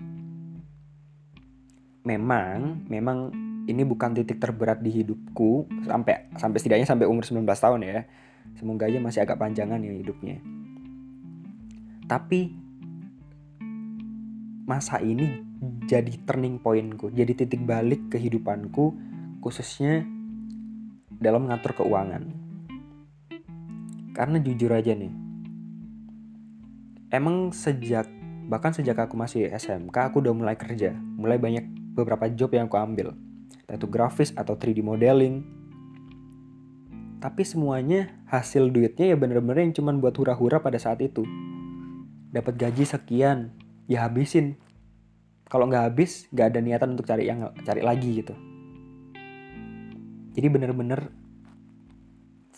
Memang 2.04 2.84
memang 2.92 3.32
ini 3.68 3.84
bukan 3.84 4.16
titik 4.16 4.40
terberat 4.40 4.80
di 4.84 4.92
hidupku 4.92 5.68
sampai 5.88 6.32
sampai 6.36 6.58
setidaknya 6.60 6.88
sampai 6.88 7.08
umur 7.08 7.24
19 7.24 7.48
tahun 7.48 7.80
ya. 7.84 8.00
Semoga 8.60 8.88
aja 8.88 9.00
masih 9.00 9.24
agak 9.24 9.40
panjangan 9.40 9.80
ya 9.80 9.92
hidupnya. 9.96 10.40
Tapi 12.08 12.56
masa 14.68 15.00
ini 15.00 15.44
jadi 15.88 16.12
turning 16.28 16.60
pointku, 16.60 17.12
jadi 17.12 17.32
titik 17.32 17.64
balik 17.64 18.12
kehidupanku 18.12 18.96
khususnya 19.40 20.04
dalam 21.20 21.48
mengatur 21.48 21.84
keuangan. 21.84 22.37
Karena 24.18 24.42
jujur 24.42 24.74
aja 24.74 24.98
nih, 24.98 25.14
emang 27.14 27.54
sejak 27.54 28.10
bahkan 28.50 28.74
sejak 28.74 28.98
aku 28.98 29.14
masih 29.14 29.46
SMK 29.54 29.94
aku 29.94 30.26
udah 30.26 30.34
mulai 30.34 30.58
kerja, 30.58 30.96
mulai 30.96 31.38
banyak 31.38 31.94
beberapa 31.94 32.26
job 32.34 32.50
yang 32.58 32.66
aku 32.66 32.82
ambil, 32.82 33.14
yaitu 33.70 33.86
grafis 33.86 34.34
atau 34.34 34.58
3D 34.58 34.82
modeling. 34.82 35.46
Tapi 37.22 37.46
semuanya 37.46 38.10
hasil 38.26 38.74
duitnya 38.74 39.14
ya 39.14 39.18
bener-bener 39.22 39.70
yang 39.70 39.78
cuman 39.78 40.02
buat 40.02 40.18
hura-hura 40.18 40.66
pada 40.66 40.82
saat 40.82 40.98
itu. 41.06 41.22
Dapat 42.34 42.58
gaji 42.58 42.90
sekian, 42.90 43.54
ya 43.86 44.10
habisin. 44.10 44.58
Kalau 45.46 45.70
nggak 45.70 45.94
habis 45.94 46.26
nggak 46.34 46.58
ada 46.58 46.60
niatan 46.66 46.98
untuk 46.98 47.06
cari 47.06 47.30
yang 47.30 47.54
cari 47.62 47.86
lagi 47.86 48.26
gitu. 48.26 48.34
Jadi 50.34 50.48
bener-bener 50.50 51.27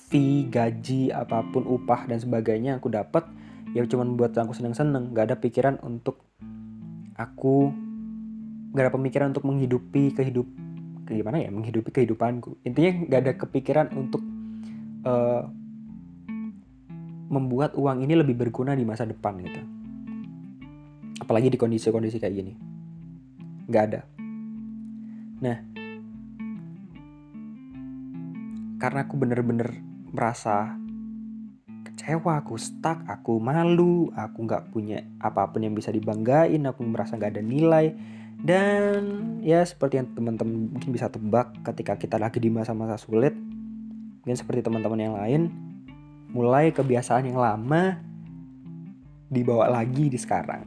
fee 0.09 0.49
gaji 0.49 1.13
apa 1.13 1.45
pun 1.53 1.69
upah 1.69 2.09
dan 2.09 2.17
sebagainya 2.17 2.81
aku 2.81 2.89
dapat 2.89 3.29
ya 3.77 3.85
cuma 3.85 4.05
buat 4.09 4.33
aku 4.33 4.57
seneng-seneng. 4.57 5.13
Nggak 5.13 5.25
ada 5.29 5.37
pikiran 5.37 5.75
untuk 5.85 6.25
aku 7.13 7.69
nggak 8.73 8.83
ada 8.89 8.93
pemikiran 8.93 9.27
untuk 9.33 9.45
menghidupi 9.45 10.13
kehidup 10.13 10.45
gimana 11.09 11.41
ya 11.41 11.49
menghidupi 11.53 11.89
kehidupanku. 11.93 12.57
Intinya 12.65 12.91
nggak 13.05 13.19
ada 13.21 13.33
kepikiran 13.37 13.87
untuk 13.93 14.21
uh, 15.05 15.45
membuat 17.29 17.77
uang 17.77 18.01
ini 18.05 18.17
lebih 18.17 18.33
berguna 18.37 18.73
di 18.73 18.85
masa 18.85 19.05
depan 19.05 19.37
gitu. 19.41 19.61
Apalagi 21.21 21.53
di 21.53 21.57
kondisi-kondisi 21.57 22.17
kayak 22.17 22.33
gini. 22.33 22.53
Nggak 23.69 23.83
ada. 23.93 24.01
Nah 25.45 25.57
karena 28.79 29.03
aku 29.03 29.19
bener-bener 29.19 29.88
merasa 30.13 30.75
kecewa 31.85 32.39
aku 32.39 32.55
stuck 32.55 33.03
aku 33.05 33.37
malu 33.37 34.09
aku 34.15 34.47
nggak 34.47 34.71
punya 34.71 35.03
apa 35.19 35.51
pun 35.51 35.63
yang 35.63 35.75
bisa 35.75 35.91
dibanggain 35.91 36.63
aku 36.65 36.85
merasa 36.85 37.15
nggak 37.15 37.37
ada 37.37 37.43
nilai. 37.43 37.93
Dan 38.39 39.03
ya 39.43 39.59
seperti 39.67 39.99
yang 39.99 40.15
teman-teman 40.15 40.71
mungkin 40.71 40.95
bisa 40.95 41.11
tebak 41.11 41.59
ketika 41.59 41.99
kita 41.99 42.15
lagi 42.15 42.39
di 42.39 42.47
masa-masa 42.47 42.95
sulit 42.95 43.35
mungkin 44.23 44.35
seperti 44.35 44.63
teman-teman 44.63 44.99
yang 44.99 45.15
lain 45.19 45.41
mulai 46.31 46.71
kebiasaan 46.71 47.27
yang 47.27 47.41
lama 47.41 47.99
dibawa 49.27 49.69
lagi 49.69 50.07
di 50.07 50.15
sekarang. 50.15 50.63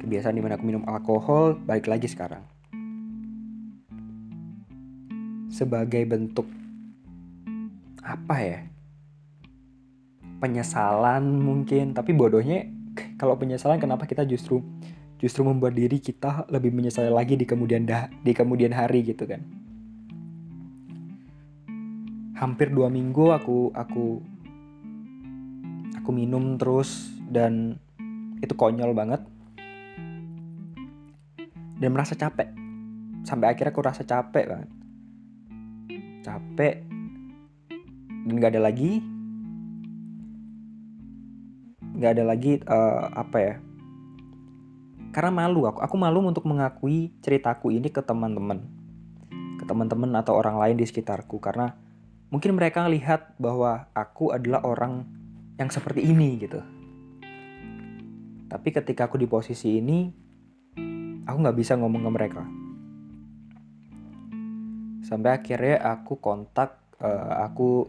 Kebiasaan 0.00 0.38
di 0.38 0.42
mana 0.42 0.54
aku 0.56 0.64
minum 0.64 0.86
alkohol 0.86 1.58
balik 1.66 1.90
lagi 1.90 2.06
sekarang. 2.06 2.42
Sebagai 5.52 6.00
bentuk 6.04 6.46
apa 8.06 8.36
ya? 8.38 8.60
Penyesalan 10.38 11.26
mungkin 11.42 11.90
tapi 11.90 12.14
bodohnya 12.14 12.70
kalau 13.18 13.34
penyesalan 13.34 13.82
kenapa 13.82 14.06
kita 14.06 14.22
justru 14.22 14.62
justru 15.18 15.42
membuat 15.42 15.74
diri 15.74 15.98
kita 15.98 16.46
lebih 16.52 16.70
menyesal 16.70 17.08
lagi 17.10 17.34
di 17.34 17.48
kemudian 17.48 17.82
dah 17.88 18.06
di 18.22 18.30
kemudian 18.30 18.70
hari 18.70 19.02
gitu 19.02 19.26
kan? 19.26 19.42
Hampir 22.36 22.70
dua 22.70 22.86
minggu 22.86 23.34
aku 23.34 23.74
aku 23.74 24.22
aku 25.98 26.10
minum 26.14 26.54
terus 26.54 27.10
dan 27.26 27.74
itu 28.38 28.54
konyol 28.54 28.94
banget. 28.94 29.26
Dan 31.76 31.92
merasa 31.92 32.16
capek. 32.16 32.48
Sampai 33.26 33.52
akhirnya 33.52 33.74
aku 33.74 33.82
rasa 33.84 34.06
capek 34.06 34.44
banget. 34.48 34.70
Capek 36.24 36.85
dan 38.26 38.34
gak 38.42 38.52
ada 38.58 38.62
lagi 38.66 39.00
nggak 41.96 42.12
ada 42.12 42.24
lagi 42.28 42.60
uh, 42.68 43.08
apa 43.16 43.38
ya 43.40 43.54
karena 45.16 45.32
malu 45.32 45.64
aku. 45.64 45.80
Aku 45.80 45.96
malu 45.96 46.20
untuk 46.28 46.44
mengakui 46.44 47.08
ceritaku 47.24 47.72
ini 47.72 47.88
ke 47.88 48.04
teman-teman 48.04 48.60
ke 49.56 49.64
teman-teman 49.64 50.12
atau 50.20 50.36
orang 50.36 50.60
lain 50.60 50.76
di 50.76 50.84
sekitarku. 50.84 51.40
Karena 51.40 51.72
mungkin 52.28 52.52
mereka 52.52 52.84
lihat 52.84 53.32
bahwa 53.40 53.88
aku 53.96 54.36
adalah 54.36 54.60
orang 54.68 55.08
yang 55.56 55.72
seperti 55.72 56.04
ini 56.04 56.36
gitu. 56.36 56.60
Tapi 58.46 58.68
ketika 58.68 59.08
aku 59.08 59.16
di 59.16 59.24
posisi 59.24 59.80
ini 59.80 60.12
aku 61.24 61.36
nggak 61.40 61.56
bisa 61.56 61.80
ngomong 61.80 62.04
ke 62.04 62.10
mereka. 62.12 62.42
Sampai 65.00 65.32
akhirnya 65.32 65.80
aku 65.80 66.20
kontak 66.20 66.76
uh, 67.00 67.48
aku 67.48 67.88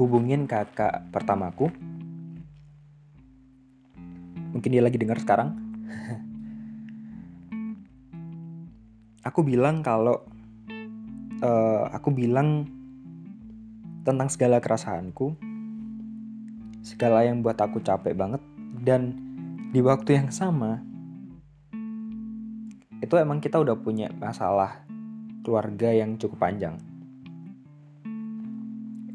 hubungin 0.00 0.46
kakak 0.46 1.06
pertamaku. 1.14 1.70
Mungkin 4.54 4.70
dia 4.70 4.82
lagi 4.82 4.98
dengar 4.98 5.18
sekarang. 5.18 5.54
Aku 9.28 9.42
bilang 9.42 9.82
kalau 9.82 10.22
uh, 11.40 11.88
aku 11.90 12.12
bilang 12.12 12.68
tentang 14.04 14.28
segala 14.28 14.60
kerasaanku 14.60 15.32
segala 16.84 17.24
yang 17.24 17.40
buat 17.40 17.56
aku 17.56 17.80
capek 17.80 18.12
banget 18.12 18.42
dan 18.84 19.16
di 19.72 19.80
waktu 19.80 20.20
yang 20.20 20.28
sama 20.28 20.84
itu 23.00 23.16
emang 23.16 23.40
kita 23.40 23.56
udah 23.56 23.76
punya 23.80 24.12
masalah 24.20 24.84
keluarga 25.40 25.92
yang 25.92 26.20
cukup 26.20 26.44
panjang 26.44 26.76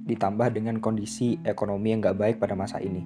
ditambah 0.09 0.49
dengan 0.49 0.81
kondisi 0.81 1.37
ekonomi 1.45 1.93
yang 1.93 2.01
gak 2.01 2.17
baik 2.17 2.35
pada 2.41 2.57
masa 2.57 2.81
ini. 2.81 3.05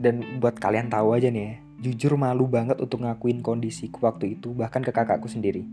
Dan 0.00 0.40
buat 0.40 0.56
kalian 0.56 0.88
tahu 0.88 1.12
aja 1.12 1.28
nih 1.28 1.42
ya, 1.44 1.54
jujur 1.84 2.16
malu 2.16 2.48
banget 2.48 2.80
untuk 2.80 3.04
ngakuin 3.04 3.44
kondisiku 3.44 4.08
waktu 4.08 4.38
itu 4.38 4.54
bahkan 4.56 4.80
ke 4.80 4.88
kakakku 4.94 5.28
sendiri. 5.28 5.66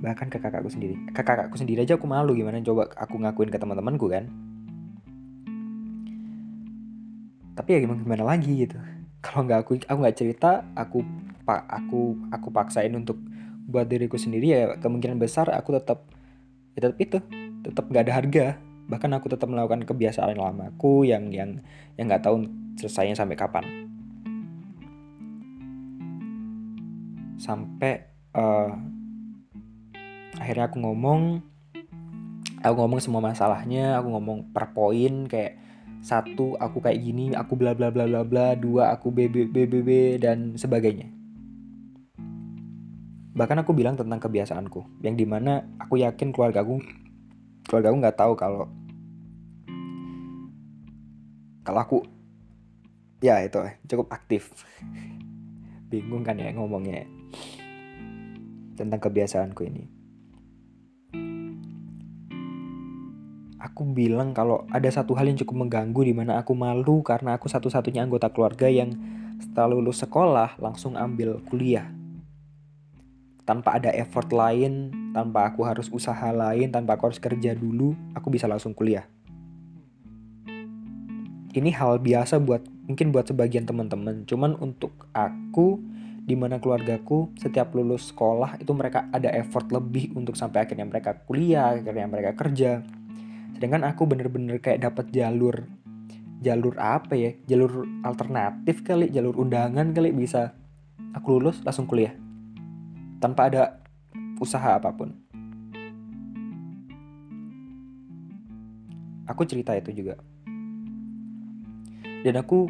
Bahkan 0.00 0.32
ke 0.32 0.40
kakakku 0.40 0.72
sendiri. 0.72 0.96
Ke 1.12 1.20
kakakku 1.20 1.60
sendiri 1.60 1.84
aja 1.84 2.00
aku 2.00 2.08
malu 2.08 2.32
gimana 2.32 2.60
coba 2.64 2.88
aku 2.96 3.20
ngakuin 3.20 3.52
ke 3.52 3.58
teman-temanku 3.60 4.08
kan? 4.08 4.32
Tapi 7.52 7.68
ya 7.68 7.78
gimana 7.84 8.00
gimana 8.00 8.24
lagi 8.24 8.64
gitu? 8.64 8.80
Kalau 9.24 9.44
nggak 9.44 9.60
aku 9.64 9.72
aku 9.84 9.98
nggak 10.00 10.16
cerita 10.16 10.64
aku 10.72 11.04
pak 11.44 11.68
aku 11.68 12.16
aku 12.32 12.48
paksain 12.48 12.96
untuk 12.96 13.20
buat 13.64 13.88
diriku 13.88 14.20
sendiri 14.20 14.46
ya 14.52 14.76
kemungkinan 14.76 15.16
besar 15.16 15.48
aku 15.48 15.76
tetap 15.76 16.04
ya 16.76 16.88
tetap 16.88 16.98
itu 17.00 17.16
tetap 17.64 17.84
nggak 17.88 18.04
ada 18.10 18.14
harga. 18.14 18.46
Bahkan 18.84 19.10
aku 19.16 19.32
tetap 19.32 19.48
melakukan 19.48 19.88
kebiasaan 19.88 20.36
lamaku 20.36 21.08
yang 21.08 21.32
yang 21.32 21.64
yang 21.96 22.06
nggak 22.06 22.20
tahu 22.20 22.44
selesainya 22.76 23.16
sampai 23.16 23.36
kapan. 23.38 23.64
Sampai 27.40 28.04
uh, 28.36 28.72
akhirnya 30.36 30.68
aku 30.68 30.76
ngomong 30.84 31.40
aku 32.60 32.76
ngomong 32.80 33.00
semua 33.00 33.20
masalahnya 33.20 34.00
aku 34.00 34.08
ngomong 34.12 34.38
per 34.50 34.72
poin 34.76 35.28
kayak 35.28 35.60
satu 36.04 36.56
aku 36.60 36.84
kayak 36.84 37.00
gini 37.00 37.32
aku 37.32 37.56
bla 37.56 37.72
bla 37.72 37.88
bla 37.88 38.04
bla 38.04 38.24
bla 38.24 38.52
dua 38.56 38.92
aku 38.92 39.08
bb 39.08 39.48
bb 39.48 39.88
dan 40.20 40.56
sebagainya 40.56 41.13
bahkan 43.34 43.58
aku 43.58 43.74
bilang 43.74 43.98
tentang 43.98 44.22
kebiasaanku 44.22 45.02
yang 45.02 45.18
di 45.18 45.26
mana 45.26 45.66
aku 45.82 45.98
yakin 45.98 46.30
keluarga 46.30 46.62
aku 46.62 46.78
keluarga 47.66 47.90
aku 47.90 47.98
nggak 47.98 48.18
tahu 48.18 48.32
kalau 48.38 48.70
kalau 51.64 51.80
aku 51.80 51.98
ya 53.24 53.40
itu 53.40 53.56
cukup 53.88 54.12
aktif. 54.12 54.52
Bingung 55.90 56.20
kan 56.20 56.36
ya 56.36 56.52
ngomongnya 56.52 57.08
tentang 58.76 59.00
kebiasaanku 59.00 59.64
ini. 59.64 59.84
Aku 63.64 63.80
bilang 63.96 64.36
kalau 64.36 64.68
ada 64.68 64.92
satu 64.92 65.16
hal 65.16 65.24
yang 65.24 65.40
cukup 65.40 65.64
mengganggu 65.64 66.04
di 66.04 66.12
mana 66.12 66.36
aku 66.36 66.52
malu 66.52 67.00
karena 67.00 67.40
aku 67.40 67.48
satu-satunya 67.48 68.04
anggota 68.04 68.28
keluarga 68.28 68.68
yang 68.68 68.92
setelah 69.40 69.72
lulus 69.72 70.04
sekolah 70.04 70.60
langsung 70.60 71.00
ambil 71.00 71.40
kuliah 71.48 71.88
tanpa 73.44 73.76
ada 73.76 73.92
effort 73.92 74.32
lain, 74.32 74.88
tanpa 75.12 75.52
aku 75.52 75.68
harus 75.68 75.92
usaha 75.92 76.32
lain, 76.32 76.72
tanpa 76.72 76.96
aku 76.96 77.12
harus 77.12 77.20
kerja 77.20 77.52
dulu, 77.52 77.92
aku 78.16 78.32
bisa 78.32 78.48
langsung 78.48 78.72
kuliah. 78.72 79.04
Ini 81.54 81.70
hal 81.70 82.02
biasa 82.02 82.42
buat 82.42 82.66
mungkin 82.88 83.14
buat 83.14 83.30
sebagian 83.30 83.68
teman-teman, 83.68 84.26
cuman 84.26 84.58
untuk 84.58 85.06
aku 85.14 85.78
di 86.24 86.34
mana 86.34 86.56
keluargaku 86.56 87.36
setiap 87.36 87.76
lulus 87.76 88.10
sekolah 88.10 88.56
itu 88.56 88.72
mereka 88.72 89.06
ada 89.12 89.28
effort 89.28 89.68
lebih 89.68 90.16
untuk 90.16 90.34
sampai 90.34 90.64
akhirnya 90.64 90.88
mereka 90.88 91.14
kuliah, 91.28 91.76
akhirnya 91.76 92.08
mereka 92.08 92.32
kerja. 92.34 92.80
Sedangkan 93.54 93.86
aku 93.86 94.08
bener-bener 94.08 94.58
kayak 94.58 94.88
dapat 94.88 95.12
jalur 95.12 95.68
jalur 96.40 96.74
apa 96.80 97.12
ya? 97.14 97.36
Jalur 97.44 97.86
alternatif 98.02 98.82
kali, 98.82 99.12
jalur 99.12 99.36
undangan 99.36 99.94
kali 99.94 100.10
bisa 100.10 100.56
aku 101.14 101.38
lulus 101.38 101.62
langsung 101.62 101.86
kuliah 101.86 102.23
tanpa 103.24 103.48
ada 103.48 103.80
usaha 104.36 104.76
apa 104.76 104.92
pun. 104.92 105.16
Aku 109.24 109.48
cerita 109.48 109.72
itu 109.72 109.96
juga. 109.96 110.20
Dan 112.20 112.36
aku 112.36 112.68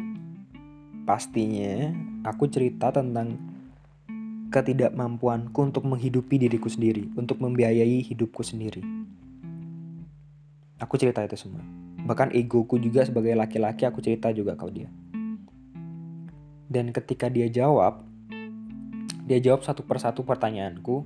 pastinya 1.03 1.91
aku 2.23 2.47
cerita 2.47 2.95
tentang 2.95 3.35
ketidakmampuanku 4.47 5.59
untuk 5.59 5.83
menghidupi 5.83 6.39
diriku 6.39 6.71
sendiri, 6.71 7.11
untuk 7.19 7.43
membiayai 7.43 7.99
hidupku 8.07 8.39
sendiri. 8.39 8.79
Aku 10.79 10.95
cerita 10.95 11.19
itu 11.19 11.35
semua. 11.35 11.67
Bahkan 12.07 12.31
egoku 12.31 12.79
juga 12.79 13.03
sebagai 13.03 13.35
laki-laki 13.35 13.83
aku 13.83 13.99
cerita 13.99 14.31
juga 14.31 14.55
ke 14.55 14.63
dia. 14.71 14.87
Dan 16.71 16.95
ketika 16.95 17.27
dia 17.27 17.51
jawab, 17.51 18.04
dia 19.25 19.41
jawab 19.41 19.65
satu 19.65 19.81
persatu 19.81 20.21
pertanyaanku. 20.21 21.01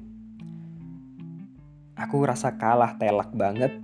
Aku 1.95 2.15
rasa 2.23 2.55
kalah 2.55 2.95
telak 2.99 3.31
banget 3.35 3.75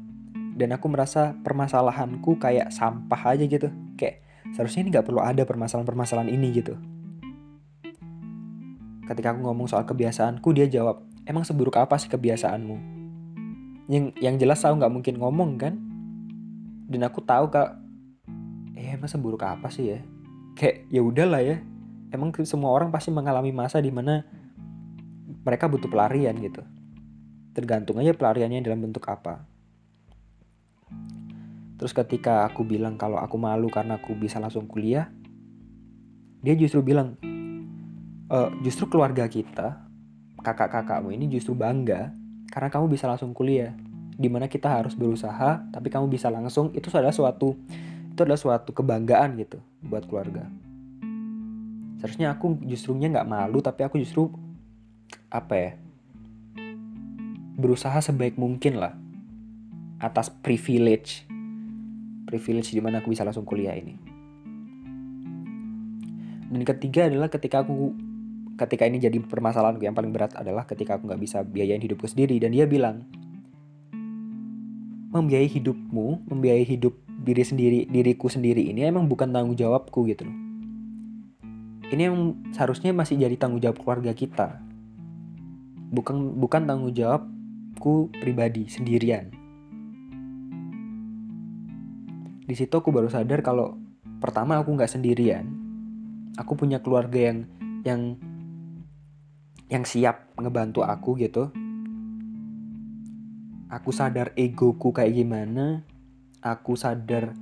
dan 0.56 0.72
aku 0.76 0.88
merasa 0.88 1.36
permasalahanku 1.44 2.40
kayak 2.40 2.72
sampah 2.72 3.36
aja 3.36 3.44
gitu. 3.48 3.72
Kayak 3.96 4.24
seharusnya 4.52 4.84
ini 4.84 4.90
gak 4.92 5.08
perlu 5.08 5.24
ada 5.24 5.44
permasalahan-permasalahan 5.48 6.32
ini 6.32 6.48
gitu. 6.56 6.76
Ketika 9.08 9.36
aku 9.36 9.40
ngomong 9.44 9.68
soal 9.68 9.84
kebiasaanku, 9.84 10.50
dia 10.56 10.68
jawab, 10.68 11.04
emang 11.28 11.44
seburuk 11.44 11.76
apa 11.80 12.00
sih 12.00 12.08
kebiasaanmu? 12.08 12.76
Yang, 13.88 14.06
yang 14.20 14.36
jelas 14.40 14.64
aku 14.64 14.80
gak 14.80 14.94
mungkin 14.94 15.16
ngomong 15.20 15.60
kan? 15.60 15.76
Dan 16.88 17.04
aku 17.04 17.20
tahu 17.24 17.52
kak, 17.52 17.76
eh 18.76 18.96
masa 19.00 19.18
buruk 19.18 19.44
apa 19.44 19.68
sih 19.74 19.98
ya 19.98 20.00
kayak 20.56 20.88
ya 20.88 21.02
udahlah 21.04 21.42
ya 21.44 21.60
emang 22.14 22.34
semua 22.46 22.74
orang 22.74 22.94
pasti 22.94 23.10
mengalami 23.10 23.50
masa 23.56 23.82
di 23.82 23.90
mana 23.90 24.26
mereka 25.46 25.70
butuh 25.70 25.88
pelarian 25.88 26.34
gitu. 26.42 26.66
Tergantung 27.56 28.02
aja 28.02 28.12
pelariannya 28.12 28.66
dalam 28.66 28.82
bentuk 28.84 29.06
apa. 29.08 29.46
Terus 31.76 31.94
ketika 31.94 32.48
aku 32.50 32.66
bilang 32.66 32.98
kalau 32.98 33.22
aku 33.22 33.38
malu 33.38 33.70
karena 33.70 34.02
aku 34.02 34.16
bisa 34.16 34.40
langsung 34.40 34.66
kuliah 34.66 35.12
dia 36.40 36.56
justru 36.56 36.80
bilang 36.86 37.20
e, 38.32 38.38
justru 38.64 38.88
keluarga 38.88 39.28
kita 39.28 39.82
kakak-kakakmu 40.40 41.12
ini 41.12 41.26
justru 41.28 41.52
bangga 41.58 42.14
karena 42.54 42.70
kamu 42.72 42.86
bisa 42.92 43.06
langsung 43.06 43.32
kuliah. 43.36 43.74
Di 44.16 44.32
mana 44.32 44.48
kita 44.48 44.72
harus 44.72 44.96
berusaha 44.96 45.60
tapi 45.76 45.92
kamu 45.92 46.08
bisa 46.08 46.32
langsung. 46.32 46.72
Itu 46.72 46.88
adalah 46.96 47.12
suatu 47.12 47.60
itu 48.16 48.20
adalah 48.24 48.40
suatu 48.40 48.72
kebanggaan 48.72 49.36
gitu 49.44 49.60
buat 49.84 50.08
keluarga 50.08 50.48
seharusnya 52.06 52.38
aku 52.38 52.62
justrunya 52.62 53.10
nggak 53.10 53.26
malu 53.26 53.66
tapi 53.66 53.82
aku 53.82 53.98
justru 53.98 54.30
apa 55.34 55.54
ya 55.58 55.72
berusaha 57.58 57.98
sebaik 57.98 58.38
mungkin 58.38 58.78
lah 58.78 58.94
atas 59.98 60.30
privilege 60.30 61.26
privilege 62.30 62.70
di 62.70 62.78
mana 62.78 63.02
aku 63.02 63.10
bisa 63.10 63.26
langsung 63.26 63.42
kuliah 63.42 63.74
ini. 63.74 63.98
Dan 66.46 66.62
ketiga 66.62 67.10
adalah 67.10 67.26
ketika 67.26 67.66
aku 67.66 67.98
ketika 68.54 68.86
ini 68.86 69.02
jadi 69.02 69.18
permasalahan 69.26 69.82
yang 69.82 69.98
paling 69.98 70.14
berat 70.14 70.38
adalah 70.38 70.70
ketika 70.70 71.02
aku 71.02 71.10
nggak 71.10 71.22
bisa 71.26 71.42
biayain 71.42 71.82
hidupku 71.82 72.06
sendiri. 72.06 72.38
Dan 72.38 72.54
dia 72.54 72.70
bilang 72.70 73.02
membiayai 75.10 75.50
hidupmu 75.50 76.30
membiayai 76.30 76.70
hidup 76.70 76.94
diri 77.26 77.42
sendiri 77.42 77.80
diriku 77.90 78.30
sendiri 78.30 78.70
ini 78.70 78.86
emang 78.86 79.10
bukan 79.10 79.34
tanggung 79.34 79.58
jawabku 79.58 80.06
gitu 80.06 80.30
loh 80.30 80.45
ini 81.96 82.04
yang 82.12 82.20
seharusnya 82.52 82.92
masih 82.92 83.16
jadi 83.16 83.40
tanggung 83.40 83.64
jawab 83.64 83.80
keluarga 83.80 84.12
kita. 84.12 84.60
Bukan 85.96 86.36
bukan 86.36 86.68
tanggung 86.68 86.92
jawabku 86.92 88.12
pribadi 88.20 88.68
sendirian. 88.68 89.32
Di 92.46 92.54
situ 92.54 92.76
aku 92.76 92.92
baru 92.92 93.08
sadar 93.08 93.40
kalau 93.40 93.80
pertama 94.20 94.60
aku 94.60 94.76
nggak 94.76 94.92
sendirian. 94.92 95.48
Aku 96.36 96.60
punya 96.60 96.84
keluarga 96.84 97.32
yang 97.32 97.48
yang 97.88 98.02
yang 99.72 99.88
siap 99.88 100.36
ngebantu 100.36 100.84
aku 100.84 101.16
gitu. 101.16 101.48
Aku 103.72 103.96
sadar 103.96 104.36
egoku 104.36 104.92
kayak 104.92 105.16
gimana 105.16 105.88
aku 106.46 106.78
sadar 106.78 107.34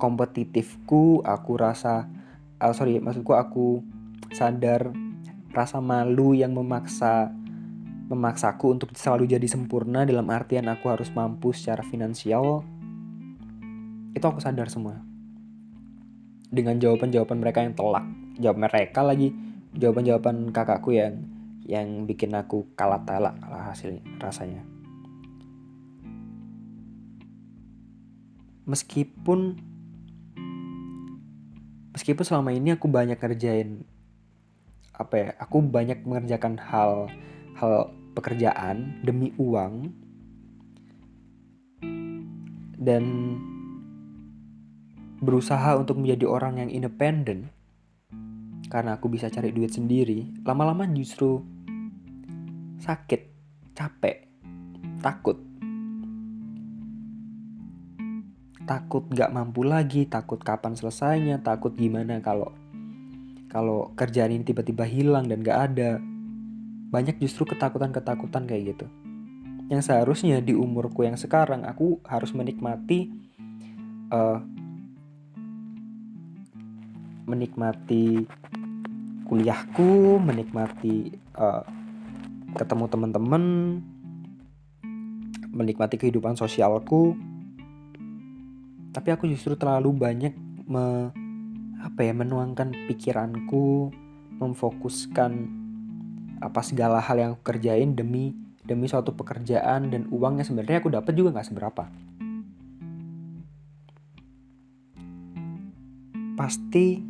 kompetitifku 0.00 1.20
aku 1.20 1.52
rasa 1.60 2.15
uh, 2.60 2.72
sorry 2.72 3.00
maksudku 3.00 3.32
aku 3.36 3.84
sadar 4.32 4.92
rasa 5.52 5.80
malu 5.80 6.36
yang 6.36 6.52
memaksa 6.52 7.32
memaksaku 8.06 8.78
untuk 8.78 8.94
selalu 8.94 9.26
jadi 9.26 9.48
sempurna 9.50 10.06
dalam 10.06 10.30
artian 10.30 10.70
aku 10.70 10.94
harus 10.94 11.10
mampu 11.10 11.50
secara 11.50 11.82
finansial. 11.82 12.62
Itu 14.14 14.22
aku 14.22 14.38
sadar 14.38 14.70
semua. 14.70 15.02
Dengan 16.46 16.78
jawaban-jawaban 16.78 17.42
mereka 17.42 17.66
yang 17.66 17.74
telak. 17.74 18.06
Jawab 18.38 18.58
mereka 18.62 19.02
lagi 19.02 19.34
jawaban-jawaban 19.74 20.54
kakakku 20.54 20.94
yang 20.94 21.26
yang 21.66 22.06
bikin 22.06 22.30
aku 22.38 22.70
kalah 22.78 23.02
telak 23.02 23.34
lah 23.42 23.74
hasilnya 23.74 24.06
rasanya. 24.22 24.62
Meskipun 28.70 29.58
meskipun 31.96 32.24
selama 32.28 32.52
ini 32.52 32.76
aku 32.76 32.92
banyak 32.92 33.16
kerjain 33.16 33.80
apa 34.92 35.14
ya 35.16 35.28
aku 35.40 35.64
banyak 35.64 36.04
mengerjakan 36.04 36.60
hal 36.60 37.08
hal 37.56 37.88
pekerjaan 38.12 39.00
demi 39.00 39.32
uang. 39.40 40.04
Dan 42.76 43.04
berusaha 45.18 45.74
untuk 45.80 45.96
menjadi 45.98 46.28
orang 46.28 46.60
yang 46.60 46.70
independen 46.70 47.48
karena 48.68 49.00
aku 49.00 49.08
bisa 49.08 49.32
cari 49.32 49.50
duit 49.50 49.72
sendiri 49.72 50.28
lama-lama 50.44 50.84
justru 50.92 51.40
sakit 52.82 53.22
capek 53.72 54.28
takut 55.00 55.45
takut 58.66 59.06
gak 59.14 59.30
mampu 59.30 59.62
lagi, 59.62 60.04
takut 60.10 60.42
kapan 60.42 60.74
selesainya, 60.74 61.38
takut 61.40 61.72
gimana 61.78 62.18
kalau 62.18 62.50
kalau 63.46 63.94
kerjaan 63.94 64.34
ini 64.34 64.42
tiba-tiba 64.42 64.82
hilang 64.84 65.30
dan 65.30 65.40
gak 65.40 65.72
ada. 65.72 66.02
Banyak 66.90 67.22
justru 67.22 67.46
ketakutan-ketakutan 67.46 68.44
kayak 68.44 68.76
gitu. 68.76 68.86
Yang 69.70 69.90
seharusnya 69.90 70.42
di 70.42 70.52
umurku 70.52 71.06
yang 71.06 71.14
sekarang 71.14 71.62
aku 71.62 72.02
harus 72.06 72.34
menikmati 72.34 73.10
uh, 74.10 74.42
menikmati 77.26 78.26
kuliahku, 79.26 80.22
menikmati 80.22 81.10
uh, 81.34 81.66
ketemu 82.54 82.84
teman-teman, 82.86 83.42
menikmati 85.50 85.98
kehidupan 85.98 86.38
sosialku 86.38 87.18
tapi 88.96 89.12
aku 89.12 89.28
justru 89.28 89.52
terlalu 89.60 89.92
banyak 89.92 90.32
me, 90.64 91.12
apa 91.84 92.00
ya 92.00 92.16
menuangkan 92.16 92.72
pikiranku 92.88 93.92
memfokuskan 94.40 95.32
apa 96.40 96.60
segala 96.64 97.04
hal 97.04 97.20
yang 97.20 97.30
aku 97.36 97.44
kerjain 97.44 97.92
demi 97.92 98.32
demi 98.64 98.88
suatu 98.88 99.12
pekerjaan 99.12 99.92
dan 99.92 100.08
uangnya. 100.08 100.48
Sebenarnya 100.48 100.80
aku 100.80 100.88
dapat 100.88 101.12
juga 101.12 101.36
nggak 101.36 101.44
seberapa. 101.44 101.84
Pasti 106.40 107.04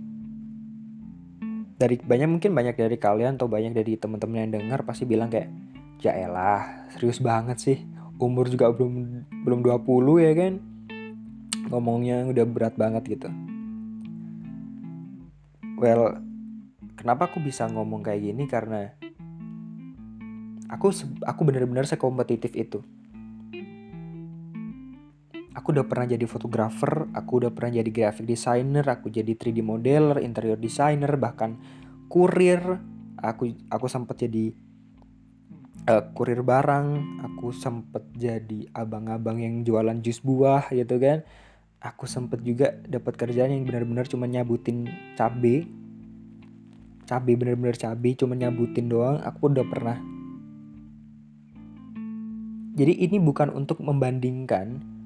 dari 1.79 2.03
banyak 2.03 2.29
mungkin 2.35 2.51
banyak 2.51 2.75
dari 2.83 2.99
kalian 2.99 3.39
atau 3.39 3.47
banyak 3.47 3.79
dari 3.79 3.95
teman-teman 3.95 4.43
yang 4.43 4.59
dengar 4.59 4.83
pasti 4.83 5.07
bilang 5.07 5.31
kayak 5.31 5.55
ya 6.03 6.19
elah 6.19 6.91
serius 6.99 7.23
banget 7.23 7.63
sih. 7.63 7.79
Umur 8.19 8.51
juga 8.51 8.75
belum 8.75 9.23
belum 9.47 9.63
20 9.63 10.27
ya 10.27 10.35
kan 10.35 10.76
ngomongnya 11.71 12.27
udah 12.27 12.45
berat 12.47 12.75
banget 12.79 13.19
gitu. 13.19 13.29
Well 15.77 16.19
kenapa 16.97 17.29
aku 17.29 17.43
bisa 17.43 17.69
ngomong 17.69 18.07
kayak 18.07 18.23
gini? 18.23 18.45
Karena 18.49 18.91
aku 20.71 20.91
aku 21.23 21.41
benar-benar 21.43 21.85
sekompetitif 21.85 22.53
itu. 22.57 22.81
Aku 25.57 25.73
udah 25.73 25.89
pernah 25.89 26.07
jadi 26.07 26.27
fotografer 26.29 27.09
aku 27.17 27.43
udah 27.43 27.51
pernah 27.51 27.81
jadi 27.81 27.91
graphic 27.91 28.29
designer 28.29 28.85
aku 28.87 29.09
jadi 29.09 29.33
3D 29.33 29.65
modeler 29.65 30.21
interior 30.21 30.61
designer 30.61 31.17
bahkan 31.17 31.59
kurir. 32.07 32.79
Aku 33.17 33.49
aku 33.73 33.89
sempat 33.89 34.21
jadi 34.21 34.53
uh, 35.89 36.03
kurir 36.13 36.43
barang 36.43 36.87
aku 37.23 37.55
sempat 37.55 38.05
jadi 38.13 38.69
abang-abang 38.75 39.41
yang 39.41 39.63
jualan 39.63 39.97
jus 40.03 40.21
buah 40.21 40.69
gitu 40.75 40.99
kan 40.99 41.23
aku 41.81 42.05
sempet 42.09 42.43
juga 42.43 42.77
dapat 42.85 43.17
kerjaan 43.17 43.53
yang 43.53 43.65
benar-benar 43.69 44.09
cuma 44.09 44.29
nyabutin 44.29 44.89
cabe. 45.15 45.69
Cabe 47.07 47.33
bener-bener 47.39 47.79
cabe 47.79 48.19
cuma 48.19 48.35
nyabutin 48.35 48.91
doang 48.91 49.23
aku 49.23 49.51
udah 49.51 49.67
pernah. 49.67 49.99
Jadi 52.77 52.93
ini 53.09 53.17
bukan 53.17 53.55
untuk 53.57 53.81
membandingkan 53.81 54.97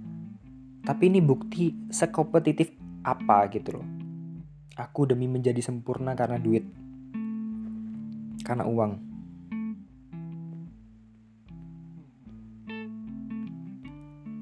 tapi 0.81 1.13
ini 1.13 1.21
bukti 1.21 1.71
sekompetitif 1.93 2.73
apa 3.05 3.47
gitu 3.53 3.79
loh. 3.79 3.87
Aku 4.81 5.05
demi 5.05 5.29
menjadi 5.29 5.61
sempurna 5.61 6.17
karena 6.17 6.41
duit. 6.41 6.65
Karena 8.41 8.65
uang. 8.65 8.93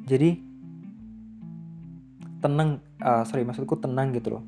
Jadi 0.09 0.48
tenang 2.39 2.79
uh, 3.03 3.27
sorry 3.27 3.43
maksudku 3.43 3.79
tenang 3.79 4.15
gitu 4.15 4.39
loh. 4.39 4.45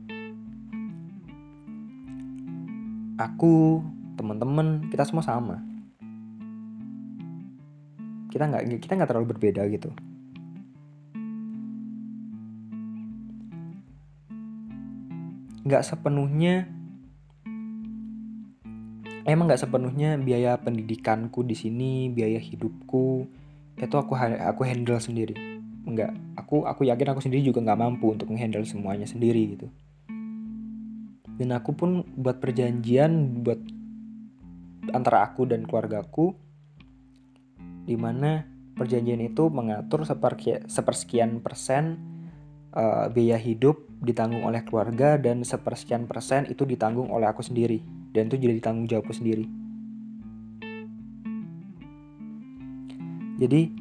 Aku 3.20 3.84
teman-teman 4.16 4.88
kita 4.88 5.04
semua 5.04 5.26
sama. 5.26 5.60
Kita 8.30 8.46
nggak 8.46 8.80
kita 8.80 8.96
nggak 8.96 9.10
terlalu 9.10 9.34
berbeda 9.36 9.66
gitu. 9.68 9.90
Nggak 15.66 15.84
sepenuhnya 15.84 16.64
emang 19.28 19.50
nggak 19.50 19.62
sepenuhnya 19.62 20.16
biaya 20.16 20.56
pendidikanku 20.56 21.44
di 21.44 21.54
sini 21.54 22.08
biaya 22.08 22.40
hidupku 22.40 23.28
itu 23.80 23.96
aku 23.96 24.12
aku 24.16 24.60
handle 24.66 24.98
sendiri 25.00 25.49
nggak 25.90 26.38
aku 26.38 26.64
aku 26.64 26.86
yakin 26.86 27.12
aku 27.12 27.20
sendiri 27.22 27.42
juga 27.42 27.60
nggak 27.60 27.80
mampu 27.80 28.14
untuk 28.14 28.30
menghandle 28.30 28.64
semuanya 28.64 29.04
sendiri 29.04 29.58
gitu. 29.58 29.66
Dan 31.40 31.56
aku 31.56 31.72
pun 31.72 32.04
buat 32.20 32.38
perjanjian 32.38 33.42
buat 33.44 33.60
antara 34.92 35.24
aku 35.24 35.48
dan 35.48 35.64
keluargaku 35.64 36.36
di 37.88 37.96
mana 37.96 38.44
perjanjian 38.76 39.20
itu 39.20 39.48
mengatur 39.52 40.04
sepersekian 40.06 41.44
persen 41.44 42.00
uh, 42.72 43.10
biaya 43.12 43.36
hidup 43.36 43.82
ditanggung 44.00 44.46
oleh 44.48 44.64
keluarga 44.64 45.20
dan 45.20 45.44
sepersekian 45.44 46.08
persen 46.08 46.48
itu 46.48 46.64
ditanggung 46.64 47.12
oleh 47.12 47.28
aku 47.28 47.44
sendiri 47.44 47.84
dan 48.16 48.32
itu 48.32 48.40
jadi 48.40 48.60
tanggung 48.62 48.88
jawabku 48.88 49.12
sendiri. 49.12 49.44
Jadi 53.40 53.72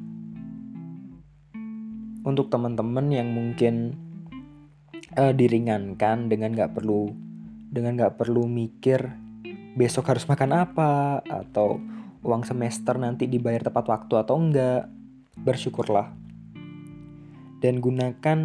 untuk 2.23 2.51
teman-teman 2.51 3.07
yang 3.11 3.31
mungkin 3.31 3.95
uh, 5.15 5.31
diringankan 5.31 6.27
dengan 6.27 6.55
nggak 6.55 6.75
perlu 6.75 7.11
dengan 7.69 7.95
nggak 7.95 8.17
perlu 8.17 8.49
mikir 8.49 9.13
besok 9.77 10.11
harus 10.11 10.25
makan 10.25 10.65
apa 10.65 11.21
atau 11.23 11.79
uang 12.25 12.43
semester 12.43 12.99
nanti 12.99 13.29
dibayar 13.29 13.63
tepat 13.63 13.85
waktu 13.87 14.13
atau 14.19 14.35
enggak 14.35 14.91
bersyukurlah. 15.39 16.11
Dan 17.59 17.79
gunakan 17.79 18.39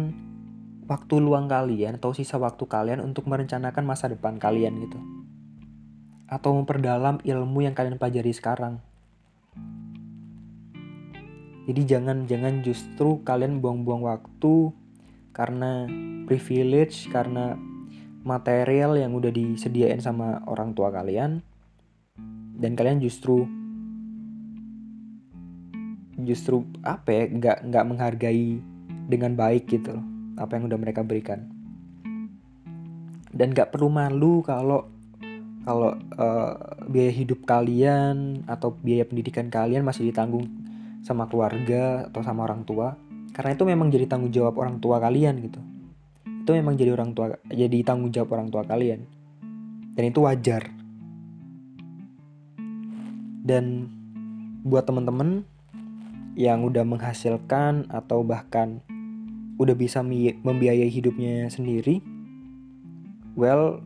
waktu 0.85 1.15
luang 1.19 1.47
kalian 1.47 1.99
atau 1.99 2.11
sisa 2.15 2.39
waktu 2.39 2.63
kalian 2.67 3.03
untuk 3.03 3.27
merencanakan 3.27 3.83
masa 3.83 4.07
depan 4.07 4.39
kalian 4.39 4.79
gitu. 4.79 4.99
Atau 6.31 6.55
memperdalam 6.55 7.19
ilmu 7.23 7.67
yang 7.67 7.75
kalian 7.75 7.99
pelajari 7.99 8.31
sekarang 8.31 8.79
jadi 11.65 11.97
jangan 11.97 12.29
jangan 12.29 12.61
justru 12.61 13.25
kalian 13.25 13.57
buang-buang 13.57 14.05
waktu 14.05 14.69
karena 15.33 15.89
privilege, 16.29 17.09
karena 17.09 17.57
material 18.21 18.93
yang 18.97 19.17
udah 19.17 19.33
disediain 19.33 19.97
sama 19.97 20.45
orang 20.45 20.77
tua 20.77 20.93
kalian. 20.93 21.41
Dan 22.55 22.77
kalian 22.77 23.01
justru 23.01 23.49
justru 26.15 26.63
apa 26.85 27.11
ya 27.11 27.23
nggak 27.27 27.57
nggak 27.67 27.85
menghargai 27.91 28.63
dengan 29.05 29.35
baik 29.35 29.67
gitu 29.67 29.99
apa 30.39 30.55
yang 30.55 30.69
udah 30.69 30.79
mereka 30.79 31.01
berikan. 31.01 31.49
Dan 33.33 33.57
nggak 33.57 33.73
perlu 33.73 33.89
malu 33.89 34.45
kalau 34.45 34.85
kalau 35.65 35.97
uh, 36.13 36.53
biaya 36.85 37.09
hidup 37.09 37.41
kalian 37.43 38.45
atau 38.45 38.77
biaya 38.85 39.01
pendidikan 39.01 39.49
kalian 39.49 39.81
masih 39.81 40.13
ditanggung 40.13 40.64
sama 41.05 41.29
keluarga 41.29 42.09
atau 42.09 42.25
sama 42.25 42.49
orang 42.49 42.65
tua. 42.65 42.97
Karena 43.29 43.53
itu 43.53 43.63
memang 43.63 43.93
jadi 43.93 44.09
tanggung 44.09 44.33
jawab 44.33 44.57
orang 44.57 44.81
tua 44.81 44.97
kalian 44.97 45.37
gitu. 45.45 45.61
Itu 46.41 46.51
memang 46.57 46.73
jadi 46.73 46.97
orang 46.97 47.13
tua 47.13 47.37
jadi 47.45 47.77
tanggung 47.85 48.09
jawab 48.09 48.33
orang 48.33 48.49
tua 48.49 48.65
kalian. 48.65 49.05
Dan 49.93 50.03
itu 50.09 50.25
wajar. 50.25 50.73
Dan 53.45 53.93
buat 54.65 54.89
temen-temen 54.89 55.45
yang 56.33 56.65
udah 56.65 56.81
menghasilkan 56.81 57.85
atau 57.93 58.25
bahkan 58.25 58.81
udah 59.61 59.77
bisa 59.77 60.03
membiayai 60.03 60.91
hidupnya 60.91 61.47
sendiri 61.47 62.03
well 63.39 63.79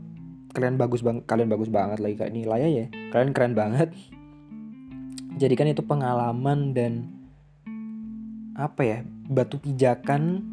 kalian 0.54 0.82
bagus 0.82 1.06
banget 1.06 1.30
kalian 1.30 1.50
bagus 1.50 1.70
banget 1.70 2.02
lagi 2.02 2.16
kayak 2.18 2.34
nilainya 2.34 2.70
ya. 2.70 2.86
Kalian 3.14 3.32
keren 3.38 3.54
banget 3.54 3.94
jadikan 5.40 5.72
itu 5.72 5.82
pengalaman 5.88 6.76
dan 6.76 7.08
apa 8.60 8.82
ya 8.84 8.98
batu 9.32 9.56
pijakan 9.56 10.44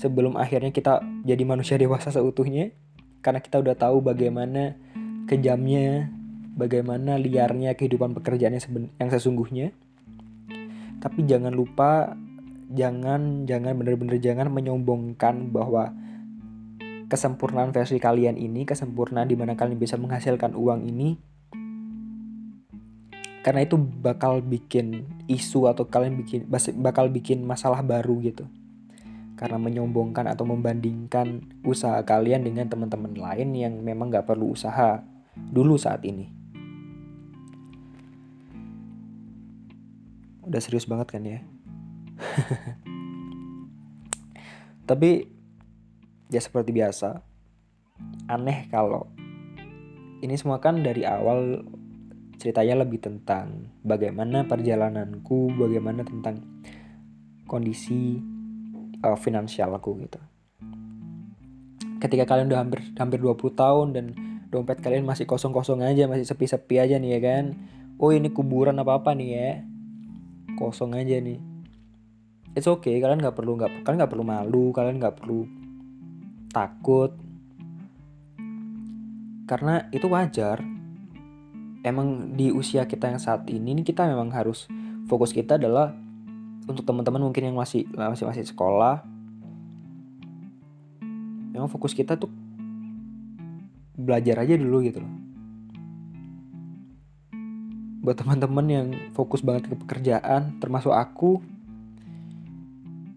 sebelum 0.00 0.40
akhirnya 0.40 0.72
kita 0.72 1.04
jadi 1.28 1.44
manusia 1.44 1.76
dewasa 1.76 2.08
seutuhnya. 2.08 2.72
Karena 3.20 3.44
kita 3.44 3.60
udah 3.60 3.76
tahu 3.76 4.00
bagaimana 4.00 4.80
kejamnya 5.28 6.08
bagaimana 6.56 7.20
liarnya 7.20 7.76
kehidupan 7.76 8.16
pekerjaan 8.16 8.56
yang, 8.56 8.88
yang 8.96 9.10
sesungguhnya. 9.12 9.76
Tapi 11.04 11.28
jangan 11.28 11.52
lupa 11.52 12.16
jangan 12.72 13.44
jangan 13.44 13.76
bener-bener 13.76 14.16
jangan 14.16 14.48
menyombongkan 14.48 15.52
bahwa 15.52 15.92
kesempurnaan 17.10 17.74
versi 17.74 17.98
kalian 17.98 18.38
ini 18.38 18.62
kesempurnaan 18.64 19.26
di 19.26 19.34
mana 19.34 19.58
kalian 19.58 19.76
bisa 19.76 19.98
menghasilkan 19.98 20.54
uang 20.54 20.86
ini 20.86 21.18
karena 23.40 23.64
itu 23.64 23.80
bakal 23.80 24.44
bikin 24.44 25.08
isu 25.24 25.64
atau 25.64 25.88
kalian 25.88 26.20
bikin 26.20 26.44
bakal 26.84 27.08
bikin 27.08 27.40
masalah 27.40 27.80
baru 27.80 28.20
gitu. 28.20 28.44
Karena 29.40 29.56
menyombongkan 29.56 30.28
atau 30.28 30.44
membandingkan 30.44 31.40
usaha 31.64 32.04
kalian 32.04 32.44
dengan 32.44 32.68
teman-teman 32.68 33.16
lain 33.16 33.56
yang 33.56 33.80
memang 33.80 34.12
nggak 34.12 34.28
perlu 34.28 34.52
usaha 34.52 35.00
dulu 35.32 35.80
saat 35.80 36.04
ini. 36.04 36.28
Udah 40.44 40.60
serius 40.60 40.84
banget 40.84 41.08
kan 41.08 41.24
ya? 41.24 41.40
Tapi 44.88 45.24
ya 46.28 46.40
seperti 46.44 46.76
biasa 46.76 47.24
aneh 48.28 48.68
kalau 48.68 49.08
ini 50.20 50.36
semua 50.36 50.60
kan 50.60 50.84
dari 50.84 51.08
awal 51.08 51.64
ceritanya 52.40 52.80
lebih 52.80 53.04
tentang 53.04 53.68
bagaimana 53.84 54.48
perjalananku, 54.48 55.52
bagaimana 55.60 56.00
tentang 56.08 56.40
kondisi 57.44 58.16
uh, 59.04 59.18
finansialku 59.20 60.00
gitu. 60.00 60.20
Ketika 62.00 62.24
kalian 62.24 62.48
udah 62.48 62.60
hampir 62.64 62.80
hampir 62.96 63.20
20 63.20 63.36
tahun 63.52 63.86
dan 63.92 64.06
dompet 64.48 64.80
kalian 64.80 65.04
masih 65.04 65.28
kosong-kosong 65.28 65.84
aja, 65.84 66.08
masih 66.08 66.24
sepi-sepi 66.24 66.80
aja 66.80 66.96
nih 66.96 67.20
ya 67.20 67.20
kan. 67.20 67.44
Oh 68.00 68.08
ini 68.08 68.32
kuburan 68.32 68.80
apa-apa 68.80 69.12
nih 69.12 69.28
ya. 69.36 69.50
Kosong 70.56 70.96
aja 70.96 71.20
nih. 71.20 71.36
It's 72.56 72.64
okay, 72.64 73.04
kalian 73.04 73.20
nggak 73.20 73.36
perlu 73.36 73.60
nggak 73.60 73.84
kalian 73.84 74.00
nggak 74.00 74.12
perlu 74.16 74.24
malu, 74.24 74.64
kalian 74.72 74.96
nggak 74.96 75.16
perlu 75.20 75.44
takut. 76.48 77.12
Karena 79.44 79.92
itu 79.92 80.08
wajar 80.08 80.79
emang 81.80 82.36
di 82.36 82.52
usia 82.52 82.84
kita 82.84 83.08
yang 83.08 83.20
saat 83.20 83.48
ini 83.48 83.72
nih 83.80 83.84
kita 83.84 84.04
memang 84.04 84.28
harus 84.32 84.68
fokus 85.08 85.32
kita 85.32 85.56
adalah 85.56 85.96
untuk 86.68 86.84
teman-teman 86.84 87.24
mungkin 87.24 87.50
yang 87.50 87.56
masih 87.56 87.88
masih 87.96 88.28
masih 88.28 88.44
sekolah. 88.46 89.02
Memang 91.50 91.66
fokus 91.66 91.96
kita 91.96 92.14
tuh 92.14 92.30
belajar 93.96 94.44
aja 94.44 94.54
dulu 94.54 94.84
gitu 94.84 95.02
loh. 95.02 95.14
Buat 98.00 98.16
teman-teman 98.24 98.66
yang 98.68 98.86
fokus 99.12 99.44
banget 99.44 99.68
ke 99.68 99.76
pekerjaan 99.76 100.56
termasuk 100.60 100.92
aku 100.92 101.40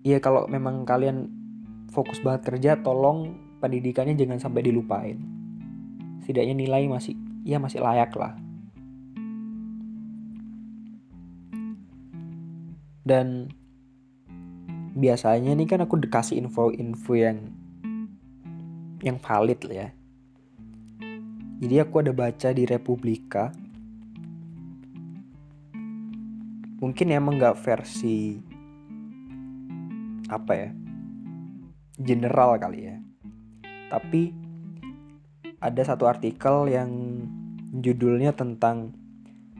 ya 0.03 0.19
kalau 0.19 0.47
memang 0.51 0.83
kalian 0.83 1.31
fokus 1.87 2.19
banget 2.19 2.51
kerja 2.51 2.71
tolong 2.83 3.37
pendidikannya 3.63 4.15
jangan 4.17 4.39
sampai 4.39 4.65
dilupain. 4.65 5.19
Setidaknya 6.23 6.55
nilai 6.55 6.87
masih 6.87 7.15
ya 7.43 7.59
masih 7.59 7.83
layak 7.83 8.11
lah 8.15 8.42
dan 13.03 13.51
biasanya 14.95 15.51
nih 15.51 15.67
kan 15.67 15.83
aku 15.83 15.99
dikasih 15.99 16.39
info-info 16.39 17.11
yang 17.15 17.51
yang 19.03 19.19
valid 19.19 19.59
lah 19.67 19.77
ya. 19.87 19.89
Jadi 21.63 21.75
aku 21.79 22.03
ada 22.03 22.11
baca 22.15 22.49
di 22.51 22.63
Republika. 22.67 23.51
Mungkin 26.83 27.15
emang 27.15 27.39
nggak 27.39 27.59
versi 27.63 28.35
apa 30.27 30.51
ya 30.55 30.69
general 31.99 32.59
kali 32.59 32.79
ya. 32.87 32.97
Tapi 33.91 34.21
ada 35.63 35.81
satu 35.83 36.07
artikel 36.07 36.67
yang 36.67 36.91
judulnya 37.79 38.35
tentang 38.35 39.02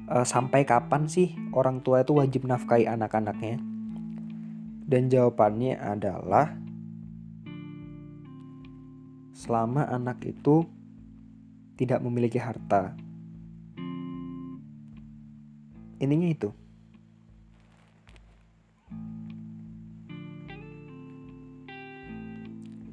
uh, 0.08 0.26
sampai 0.26 0.64
kapan 0.64 1.08
sih 1.08 1.36
orang 1.56 1.84
tua 1.84 2.04
itu 2.04 2.16
wajib 2.18 2.48
nafkahi 2.48 2.88
anak-anaknya? 2.88 3.60
Dan 4.84 5.08
jawabannya 5.08 5.80
adalah 5.80 6.56
selama 9.34 9.90
anak 9.90 10.24
itu 10.24 10.68
tidak 11.76 12.00
memiliki 12.04 12.38
harta. 12.38 12.94
Ininya 16.00 16.30
itu. 16.30 16.50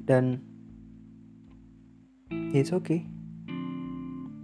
Dan 0.01 0.43
it's 2.51 2.75
okay 2.75 3.07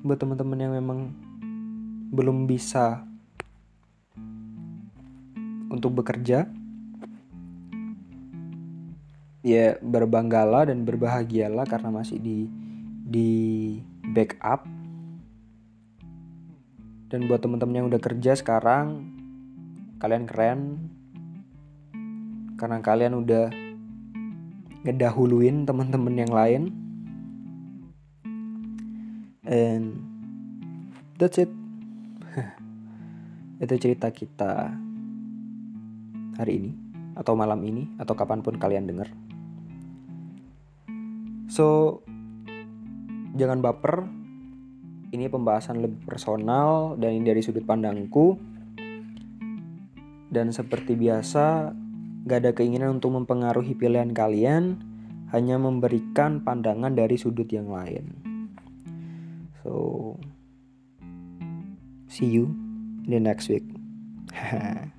buat 0.07 0.15
teman-teman 0.23 0.63
yang 0.63 0.73
memang 0.79 1.11
belum 2.07 2.47
bisa 2.47 3.03
untuk 5.67 5.99
bekerja 5.99 6.47
ya 9.47 9.79
berbanggalah 9.79 10.67
dan 10.67 10.83
berbahagialah 10.83 11.63
karena 11.63 11.87
masih 11.87 12.19
di 12.19 12.51
di 13.07 13.31
backup. 14.11 14.67
Dan 17.07 17.31
buat 17.31 17.39
teman-teman 17.39 17.75
yang 17.79 17.87
udah 17.87 18.01
kerja 18.03 18.35
sekarang 18.35 19.07
kalian 20.03 20.27
keren. 20.27 20.59
Karena 22.59 22.83
kalian 22.83 23.15
udah 23.15 23.47
ngedahuluin 24.83 25.63
teman-teman 25.63 26.15
yang 26.19 26.33
lain. 26.35 26.63
And 29.47 30.03
that's 31.15 31.39
it 31.39 31.66
itu 33.57 33.73
cerita 33.81 34.13
kita 34.13 34.69
hari 36.37 36.53
ini 36.61 36.71
atau 37.17 37.33
malam 37.33 37.57
ini 37.65 37.89
atau 37.97 38.13
kapan 38.13 38.45
pun 38.45 38.61
kalian 38.61 38.85
denger. 38.85 39.09
So 41.49 41.99
jangan 43.33 43.61
baper. 43.65 44.05
Ini 45.07 45.31
pembahasan 45.31 45.79
lebih 45.79 46.03
personal 46.03 46.99
dan 46.99 47.15
ini 47.15 47.31
dari 47.31 47.39
sudut 47.39 47.63
pandangku. 47.63 48.35
Dan 50.27 50.51
seperti 50.51 50.99
biasa 50.99 51.71
gak 52.27 52.39
ada 52.43 52.51
keinginan 52.51 52.99
untuk 52.99 53.15
mempengaruhi 53.15 53.71
pilihan 53.71 54.11
kalian 54.11 54.75
hanya 55.31 55.55
memberikan 55.55 56.43
pandangan 56.43 56.91
dari 56.91 57.15
sudut 57.15 57.47
yang 57.47 57.71
lain. 57.71 58.11
So 59.63 60.19
see 62.11 62.27
you 62.27 62.66
the 63.07 63.19
next 63.19 63.49
week 63.49 63.63